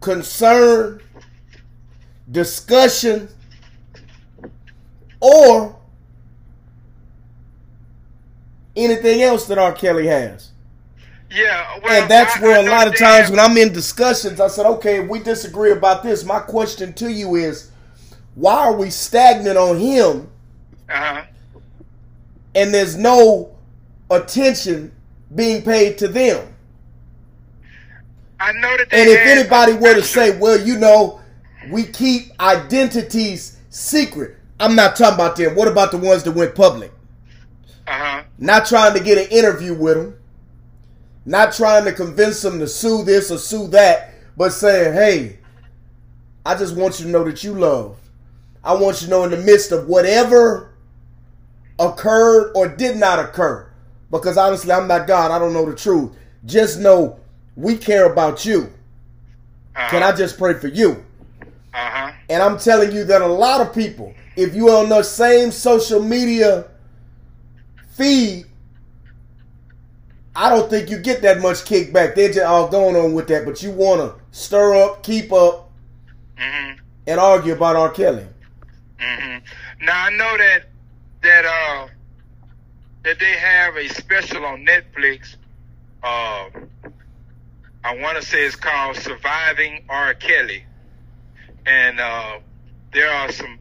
concern, 0.00 1.02
discussion, 2.30 3.28
or 5.20 5.76
anything 8.74 9.20
else 9.20 9.46
that 9.46 9.58
R. 9.58 9.72
Kelly 9.72 10.06
has. 10.06 10.52
Yeah, 11.30 11.78
well, 11.82 12.02
and 12.02 12.10
that's 12.10 12.36
I, 12.38 12.40
where 12.40 12.58
I 12.58 12.62
a 12.62 12.70
lot 12.70 12.88
of 12.88 12.96
times 12.96 13.28
when 13.30 13.38
I'm 13.38 13.56
in 13.58 13.74
discussions, 13.74 14.40
I 14.40 14.48
said, 14.48 14.64
okay, 14.66 15.02
if 15.02 15.08
we 15.10 15.18
disagree 15.18 15.72
about 15.72 16.02
this, 16.02 16.24
my 16.24 16.38
question 16.40 16.94
to 16.94 17.12
you 17.12 17.34
is 17.34 17.70
why 18.36 18.54
are 18.54 18.74
we 18.74 18.88
stagnant 18.88 19.58
on 19.58 19.78
him? 19.78 20.30
Uh-huh. 20.88 21.24
And 22.54 22.72
there's 22.72 22.96
no 22.96 23.54
attention 24.10 24.92
being 25.34 25.62
paid 25.62 25.98
to 25.98 26.08
them. 26.08 26.55
I 28.38 28.52
know 28.52 28.76
that. 28.76 28.92
and 28.92 29.08
if 29.08 29.18
anybody 29.18 29.72
were 29.74 29.94
to 29.94 30.02
say, 30.02 30.38
"Well, 30.38 30.60
you 30.60 30.78
know, 30.78 31.20
we 31.70 31.84
keep 31.84 32.32
identities 32.40 33.56
secret," 33.70 34.36
I'm 34.60 34.74
not 34.74 34.96
talking 34.96 35.14
about 35.14 35.36
them. 35.36 35.54
What 35.54 35.68
about 35.68 35.90
the 35.90 35.98
ones 35.98 36.22
that 36.24 36.32
went 36.32 36.54
public? 36.54 36.92
Uh 37.86 37.92
huh. 37.92 38.22
Not 38.38 38.66
trying 38.66 38.94
to 38.94 39.00
get 39.00 39.18
an 39.18 39.28
interview 39.30 39.74
with 39.74 39.96
them. 39.96 40.14
Not 41.24 41.52
trying 41.52 41.84
to 41.84 41.92
convince 41.92 42.40
them 42.42 42.58
to 42.60 42.68
sue 42.68 43.02
this 43.04 43.30
or 43.30 43.38
sue 43.38 43.66
that, 43.68 44.14
but 44.36 44.52
saying, 44.52 44.94
hey, 44.94 45.38
I 46.44 46.54
just 46.54 46.76
want 46.76 47.00
you 47.00 47.06
to 47.06 47.10
know 47.10 47.24
that 47.24 47.42
you 47.42 47.52
love. 47.52 47.98
I 48.62 48.74
want 48.74 49.00
you 49.00 49.06
to 49.06 49.10
know 49.10 49.24
in 49.24 49.30
the 49.30 49.38
midst 49.38 49.72
of 49.72 49.88
whatever 49.88 50.72
occurred 51.78 52.52
or 52.54 52.68
did 52.68 52.96
not 52.96 53.18
occur, 53.18 53.68
because 54.10 54.36
honestly, 54.36 54.72
I'm 54.72 54.86
not 54.88 55.06
God. 55.06 55.30
I 55.30 55.38
don't 55.38 55.52
know 55.52 55.68
the 55.68 55.74
truth. 55.76 56.12
Just 56.44 56.78
know 56.78 57.18
we 57.56 57.76
care 57.76 58.10
about 58.10 58.44
you. 58.44 58.72
Uh-huh. 59.74 59.88
Can 59.90 60.02
I 60.02 60.14
just 60.14 60.38
pray 60.38 60.54
for 60.54 60.68
you? 60.68 61.04
Uh 61.74 61.90
huh. 61.90 62.12
And 62.28 62.42
I'm 62.42 62.58
telling 62.58 62.92
you 62.92 63.04
that 63.04 63.22
a 63.22 63.26
lot 63.26 63.60
of 63.60 63.74
people, 63.74 64.14
if 64.36 64.54
you 64.54 64.70
on 64.70 64.88
the 64.88 65.02
same 65.02 65.50
social 65.50 66.02
media 66.02 66.66
feed, 67.90 68.46
I 70.34 70.50
don't 70.50 70.68
think 70.68 70.90
you 70.90 70.98
get 70.98 71.22
that 71.22 71.40
much 71.40 71.58
kickback. 71.64 72.14
They're 72.14 72.28
just 72.32 72.40
all 72.46 72.68
going 72.68 72.96
on 72.96 73.14
with 73.14 73.26
that, 73.28 73.44
but 73.46 73.62
you 73.62 73.70
want 73.70 74.00
to 74.00 74.14
stir 74.36 74.74
up, 74.74 75.02
keep 75.02 75.32
up, 75.32 75.70
hmm 76.38 76.72
and 77.06 77.20
argue 77.20 77.52
about 77.54 77.76
R. 77.76 77.90
Kelly. 77.90 78.26
hmm 78.98 79.38
Now 79.82 80.04
I 80.06 80.10
know 80.10 80.36
that 80.36 80.64
that 81.22 81.44
uh 81.44 81.88
that 83.04 83.18
they 83.20 83.32
have 83.32 83.76
a 83.76 83.88
special 83.88 84.44
on 84.44 84.66
Netflix. 84.66 85.36
Uh, 86.02 86.48
I 87.86 87.94
want 87.98 88.20
to 88.20 88.26
say 88.26 88.44
it's 88.44 88.56
called 88.56 88.96
"Surviving 88.96 89.84
R. 89.88 90.12
Kelly," 90.14 90.64
and 91.64 92.00
uh, 92.00 92.40
there 92.92 93.08
are 93.08 93.30
some 93.30 93.60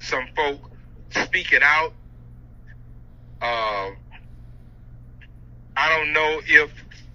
some 0.00 0.26
folk 0.36 0.70
speaking 1.10 1.60
out. 1.62 1.94
Uh, 3.40 3.92
I 5.78 5.88
don't 5.96 6.12
know 6.12 6.42
if 6.46 6.70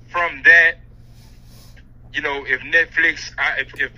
from 0.07 0.41
that, 0.41 0.77
you 2.15 2.21
know, 2.21 2.43
if 2.47 2.61
Netflix, 2.61 3.31
I, 3.37 3.59
if, 3.59 3.79
if 3.79 3.91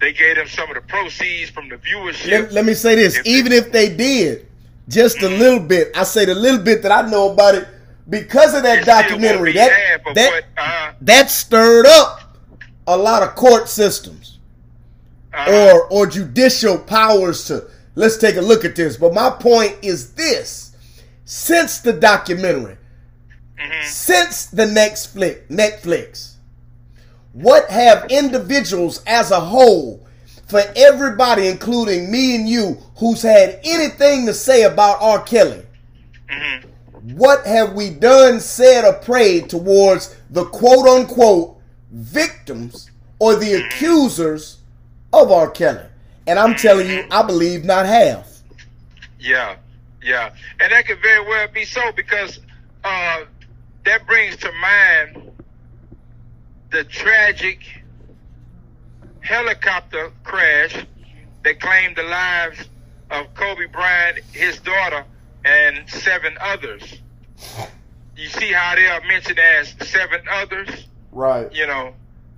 they 0.00 0.14
gave 0.14 0.36
them 0.36 0.48
some 0.48 0.70
of 0.70 0.76
the 0.76 0.80
proceeds 0.80 1.50
from 1.50 1.68
the 1.68 1.76
viewership. 1.76 2.30
Let, 2.30 2.52
let 2.52 2.64
me 2.64 2.72
say 2.72 2.94
this: 2.94 3.18
If- 3.18 3.26
even 3.26 3.52
if 3.52 3.70
they 3.70 3.94
did, 3.94 4.46
just 4.88 5.20
a 5.20 5.28
little 5.28 5.60
bit, 5.60 5.94
I 5.94 6.04
say 6.04 6.24
the 6.24 6.34
little 6.34 6.62
bit 6.64 6.82
that 6.84 6.90
I 6.90 7.06
know 7.10 7.32
about 7.32 7.54
it 7.54 7.68
because 8.08 8.54
of 8.54 8.62
that 8.62 8.78
It 8.78 8.82
still 8.84 8.94
won't 8.94 9.08
documentary. 9.08 9.52
That 9.52 10.00
that 10.14 10.30
what, 10.30 10.44
uh, 10.56 10.87
that 11.02 11.30
stirred 11.30 11.86
up 11.86 12.20
a 12.86 12.96
lot 12.96 13.22
of 13.22 13.34
court 13.34 13.68
systems. 13.68 14.38
uh, 15.34 15.46
or 15.48 15.86
or 15.88 16.06
judicial 16.06 16.78
powers 16.78 17.44
to 17.46 17.64
let's 17.94 18.16
take 18.16 18.36
a 18.36 18.40
look 18.40 18.64
at 18.64 18.76
this. 18.76 18.96
But 18.96 19.14
my 19.14 19.30
point 19.30 19.76
is 19.82 20.14
this: 20.14 20.72
since 21.24 21.80
the 21.80 21.92
documentary, 21.92 22.76
mhm. 23.60 23.84
since 23.84 24.46
the 24.46 24.66
next 24.66 25.06
flick, 25.06 25.48
Netflix, 25.48 26.34
what 27.32 27.70
have 27.70 28.06
individuals 28.10 29.02
as 29.06 29.30
a 29.30 29.40
whole, 29.40 30.06
for 30.48 30.62
everybody, 30.76 31.46
including 31.48 32.10
me 32.10 32.34
and 32.36 32.48
you, 32.48 32.78
who's 32.96 33.22
had 33.22 33.60
anything 33.64 34.26
to 34.26 34.34
say 34.34 34.62
about 34.64 34.98
R. 35.00 35.20
Kelly, 35.22 35.62
Mhm. 36.30 36.67
What 37.14 37.46
have 37.46 37.72
we 37.74 37.90
done, 37.90 38.40
said, 38.40 38.84
or 38.84 38.92
prayed 38.92 39.48
towards 39.48 40.14
the 40.30 40.44
quote 40.44 40.86
unquote 40.86 41.56
victims 41.90 42.90
or 43.18 43.34
the 43.34 43.54
accusers 43.54 44.58
of 45.12 45.30
R. 45.30 45.50
Kelly? 45.50 45.86
And 46.26 46.38
I'm 46.38 46.54
telling 46.54 46.88
you, 46.88 47.06
I 47.10 47.22
believe 47.22 47.64
not 47.64 47.86
half. 47.86 48.42
Yeah, 49.18 49.56
yeah, 50.02 50.30
and 50.60 50.72
that 50.72 50.86
could 50.86 51.00
very 51.00 51.26
well 51.26 51.48
be 51.48 51.64
so 51.64 51.92
because 51.92 52.40
uh, 52.84 53.24
that 53.84 54.06
brings 54.06 54.36
to 54.36 54.52
mind 54.52 55.30
the 56.70 56.84
tragic 56.84 57.60
helicopter 59.20 60.12
crash 60.24 60.84
that 61.44 61.60
claimed 61.60 61.96
the 61.96 62.02
lives 62.02 62.68
of 63.10 63.32
Kobe 63.34 63.66
Bryant, 63.66 64.18
his 64.32 64.58
daughter, 64.60 65.04
and 65.48 65.88
seven 65.88 66.36
others. 66.40 66.82
You 68.16 68.28
see 68.28 68.52
how 68.52 68.74
they 68.74 68.86
are 68.86 69.00
mentioned 69.06 69.38
as 69.38 69.74
seven 69.88 70.20
others? 70.30 70.68
Right. 71.10 71.52
you 71.52 71.66
know, 71.66 71.94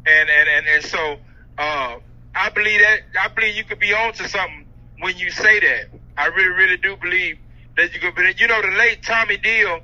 and 0.06 0.30
and 0.30 0.48
and, 0.48 0.66
and 0.66 0.84
so 0.84 1.16
uh, 1.58 1.96
I 2.34 2.50
believe 2.50 2.80
that 2.80 3.00
I 3.20 3.28
believe 3.28 3.56
you 3.56 3.64
could 3.64 3.80
be 3.80 3.92
on 3.92 4.12
to 4.14 4.28
something 4.28 4.66
when 5.00 5.18
you 5.18 5.30
say 5.30 5.60
that. 5.60 5.86
I 6.16 6.26
really, 6.26 6.52
really 6.52 6.76
do 6.76 6.96
believe 6.96 7.38
that 7.76 7.92
you 7.94 8.00
could. 8.00 8.14
But 8.14 8.40
you 8.40 8.46
know, 8.46 8.62
the 8.62 8.76
late 8.76 9.02
Tommy 9.02 9.36
Deal, 9.38 9.80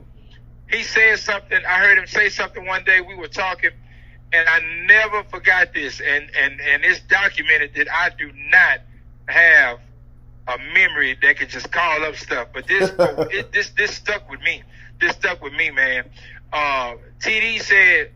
he 0.71 0.83
said 0.83 1.19
something. 1.19 1.59
I 1.67 1.79
heard 1.79 1.99
him 1.99 2.07
say 2.07 2.29
something 2.29 2.65
one 2.65 2.85
day. 2.85 3.01
We 3.01 3.15
were 3.15 3.29
talking, 3.29 3.71
and 4.33 4.49
I 4.49 4.61
never 4.87 5.25
forgot 5.25 5.75
this. 5.75 6.01
And 6.01 6.31
and 6.39 6.61
and 6.61 6.85
it's 6.85 7.01
documented 7.01 7.73
that 7.75 7.89
I 7.93 8.11
do 8.11 8.31
not 8.51 8.81
have 9.27 9.81
a 10.49 10.59
memory 10.75 11.17
that 11.23 11.37
can 11.37 11.49
just 11.49 11.71
call 11.71 12.05
up 12.05 12.17
stuff. 12.17 12.49
But 12.53 12.67
this 12.67 12.93
it, 12.99 13.53
this 13.53 13.71
this 13.71 13.93
stuck 13.93 14.31
with 14.31 14.41
me. 14.41 14.63
This 15.01 15.13
stuck 15.13 15.43
with 15.43 15.53
me, 15.53 15.71
man. 15.71 16.09
Uh, 16.53 16.95
TD 17.21 17.61
said 17.61 18.13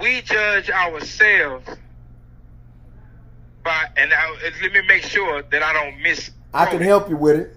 we 0.00 0.22
judge 0.22 0.70
ourselves 0.70 1.68
by, 3.64 3.88
and 3.96 4.12
I, 4.12 4.30
let 4.62 4.72
me 4.72 4.82
make 4.86 5.02
sure 5.02 5.42
that 5.42 5.62
I 5.62 5.72
don't 5.72 6.00
miss. 6.02 6.30
I 6.52 6.66
can 6.66 6.80
help 6.80 7.08
you 7.08 7.16
with 7.16 7.36
it. 7.36 7.56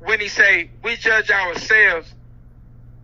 When 0.00 0.20
he 0.20 0.28
say 0.28 0.70
we 0.82 0.96
judge 0.96 1.30
ourselves 1.30 2.12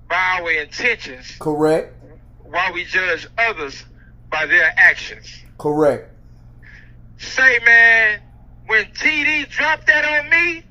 by 0.08 0.40
our 0.40 0.50
intentions, 0.50 1.36
Correct. 1.38 1.94
while 2.42 2.72
we 2.72 2.84
judge 2.84 3.26
others 3.38 3.84
by 4.30 4.46
their 4.46 4.72
actions. 4.76 5.42
Correct. 5.58 6.12
Say, 7.18 7.60
man, 7.64 8.20
when 8.66 8.86
TD 8.86 9.48
dropped 9.50 9.86
that 9.88 10.04
on 10.04 10.30
me, 10.30 10.64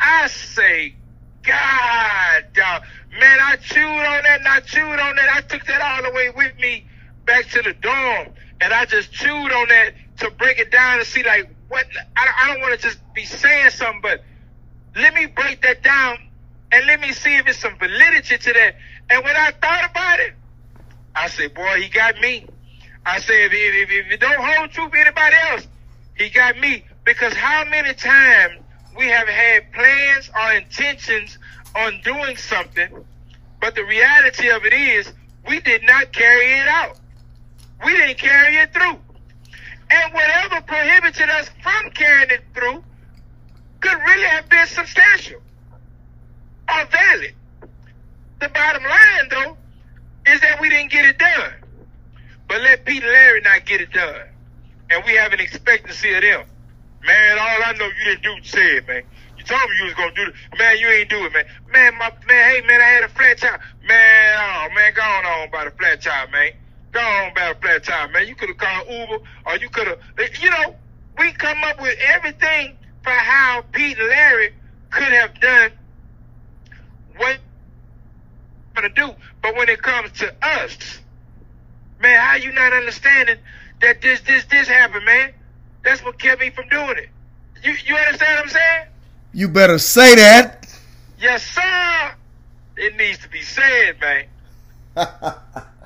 I 0.00 0.28
say, 0.28 0.96
God, 1.44 2.44
dog. 2.54 2.82
man, 3.20 3.38
I 3.42 3.56
chewed 3.56 3.84
on 3.84 4.22
that 4.24 4.40
and 4.40 4.48
I 4.48 4.60
chewed 4.60 5.00
on 5.00 5.16
that. 5.16 5.30
I 5.34 5.42
took 5.42 5.66
that 5.66 5.82
all 5.82 6.02
the 6.10 6.16
way 6.16 6.30
with 6.36 6.54
me 6.60 6.86
back 7.26 7.48
to 7.50 7.62
the 7.62 7.74
dorm, 7.74 8.28
and 8.60 8.74
I 8.74 8.86
just 8.86 9.12
chewed 9.12 9.52
on 9.52 9.68
that 9.68 9.92
to 10.18 10.30
break 10.38 10.58
it 10.60 10.72
down 10.72 10.98
and 10.98 11.06
see 11.06 11.24
like 11.24 11.56
what. 11.68 11.86
I, 12.16 12.28
I 12.44 12.48
don't 12.52 12.62
want 12.62 12.80
to 12.80 12.86
just 12.88 13.00
be 13.14 13.24
saying 13.24 13.70
something, 13.70 14.00
but 14.02 14.22
let 14.96 15.14
me 15.14 15.26
break 15.26 15.62
that 15.62 15.82
down 15.82 16.18
and 16.72 16.86
let 16.86 17.00
me 17.00 17.12
see 17.12 17.36
if 17.36 17.48
it's 17.48 17.60
some 17.60 17.78
validity 17.78 18.38
to 18.38 18.54
that. 18.54 18.76
And 19.10 19.24
when 19.24 19.36
I 19.36 19.52
thought 19.62 19.90
about 19.90 20.20
it, 20.20 20.34
I 21.16 21.28
said, 21.28 21.54
boy, 21.54 21.80
he 21.82 21.88
got 21.88 22.20
me. 22.20 22.50
I 23.08 23.20
said, 23.20 23.34
if, 23.34 23.52
if, 23.52 23.90
if 23.90 24.12
it 24.12 24.20
don't 24.20 24.38
hold 24.38 24.70
true 24.70 24.88
for 24.90 24.96
anybody 24.96 25.36
else, 25.50 25.66
he 26.14 26.28
got 26.28 26.58
me. 26.58 26.84
Because 27.04 27.32
how 27.32 27.64
many 27.64 27.94
times 27.94 28.60
we 28.96 29.06
have 29.06 29.26
had 29.26 29.72
plans 29.72 30.30
or 30.34 30.52
intentions 30.52 31.38
on 31.74 32.00
doing 32.02 32.36
something, 32.36 32.88
but 33.62 33.74
the 33.74 33.84
reality 33.84 34.50
of 34.50 34.64
it 34.66 34.74
is 34.74 35.10
we 35.48 35.58
did 35.60 35.84
not 35.84 36.12
carry 36.12 36.58
it 36.58 36.68
out. 36.68 36.98
We 37.82 37.96
didn't 37.96 38.18
carry 38.18 38.56
it 38.56 38.74
through. 38.74 38.98
And 39.90 40.12
whatever 40.12 40.60
prohibited 40.60 41.30
us 41.30 41.48
from 41.62 41.90
carrying 41.92 42.30
it 42.30 42.42
through 42.52 42.84
could 43.80 43.98
really 44.06 44.26
have 44.26 44.50
been 44.50 44.66
substantial 44.66 45.40
or 46.68 46.84
valid. 46.86 47.34
The 48.40 48.48
bottom 48.50 48.82
line, 48.82 49.28
though, 49.30 49.56
is 50.30 50.42
that 50.42 50.60
we 50.60 50.68
didn't 50.68 50.90
get 50.90 51.06
it 51.06 51.18
done. 51.18 51.54
But 52.48 52.62
let 52.62 52.84
Not 53.44 53.64
get 53.66 53.80
it 53.80 53.92
done. 53.92 54.14
And 54.90 55.02
we 55.04 55.14
have 55.14 55.32
an 55.32 55.40
expectancy 55.40 56.14
of 56.14 56.22
them. 56.22 56.42
Man, 57.04 57.38
all 57.38 57.62
I 57.64 57.72
know 57.78 57.86
you 57.86 58.04
didn't 58.04 58.22
do 58.22 58.34
said, 58.42 58.86
man. 58.88 59.02
You 59.36 59.44
told 59.44 59.70
me 59.70 59.76
you 59.78 59.84
was 59.84 59.94
gonna 59.94 60.12
do 60.14 60.22
it. 60.22 60.34
Man, 60.58 60.78
you 60.78 60.88
ain't 60.88 61.08
do 61.08 61.24
it, 61.24 61.32
man. 61.32 61.44
Man, 61.72 61.94
my 61.98 62.10
man, 62.26 62.50
hey 62.50 62.60
man, 62.66 62.80
I 62.80 62.84
had 62.84 63.04
a 63.04 63.08
flat 63.08 63.38
tire. 63.38 63.60
Man, 63.86 64.34
oh 64.38 64.68
man, 64.74 64.92
go 64.94 65.02
on 65.02 65.48
about 65.48 65.66
a 65.68 65.70
flat 65.70 66.02
tire, 66.02 66.26
man. 66.32 66.50
Go 66.90 67.00
on 67.00 67.30
about 67.32 67.56
a 67.56 67.60
flat 67.60 67.84
tire, 67.84 68.08
man. 68.08 68.26
You 68.26 68.34
could 68.34 68.48
have 68.48 68.58
called 68.58 68.88
Uber 68.90 69.18
or 69.46 69.56
you 69.58 69.68
could 69.68 69.86
have 69.86 69.98
you 70.42 70.50
know, 70.50 70.74
we 71.18 71.32
come 71.32 71.58
up 71.64 71.80
with 71.80 71.96
everything 72.14 72.76
for 73.02 73.10
how 73.10 73.62
Pete 73.72 73.98
and 73.98 74.08
Larry 74.08 74.50
could 74.90 75.12
have 75.12 75.40
done 75.40 75.70
what 77.16 77.38
gonna 78.74 78.88
do. 78.94 79.14
But 79.42 79.56
when 79.56 79.68
it 79.68 79.82
comes 79.82 80.12
to 80.12 80.34
us, 80.42 81.00
man, 82.00 82.20
how 82.20 82.36
you 82.36 82.52
not 82.52 82.72
understanding 82.72 83.38
that 83.80 84.00
this, 84.02 84.20
this, 84.20 84.44
this 84.46 84.68
happened, 84.68 85.04
man? 85.04 85.32
That's 85.84 86.04
what 86.04 86.18
kept 86.18 86.40
me 86.40 86.50
from 86.50 86.68
doing 86.68 86.98
it. 86.98 87.08
You, 87.62 87.74
you 87.86 87.96
understand 87.96 88.36
what 88.36 88.44
I'm 88.44 88.50
saying? 88.50 88.86
You 89.32 89.48
better 89.48 89.78
say 89.78 90.14
that. 90.16 90.66
Yes, 91.20 91.44
sir. 91.44 92.14
It 92.76 92.96
needs 92.96 93.18
to 93.18 93.28
be 93.28 93.42
said, 93.42 93.96
man. 94.00 94.24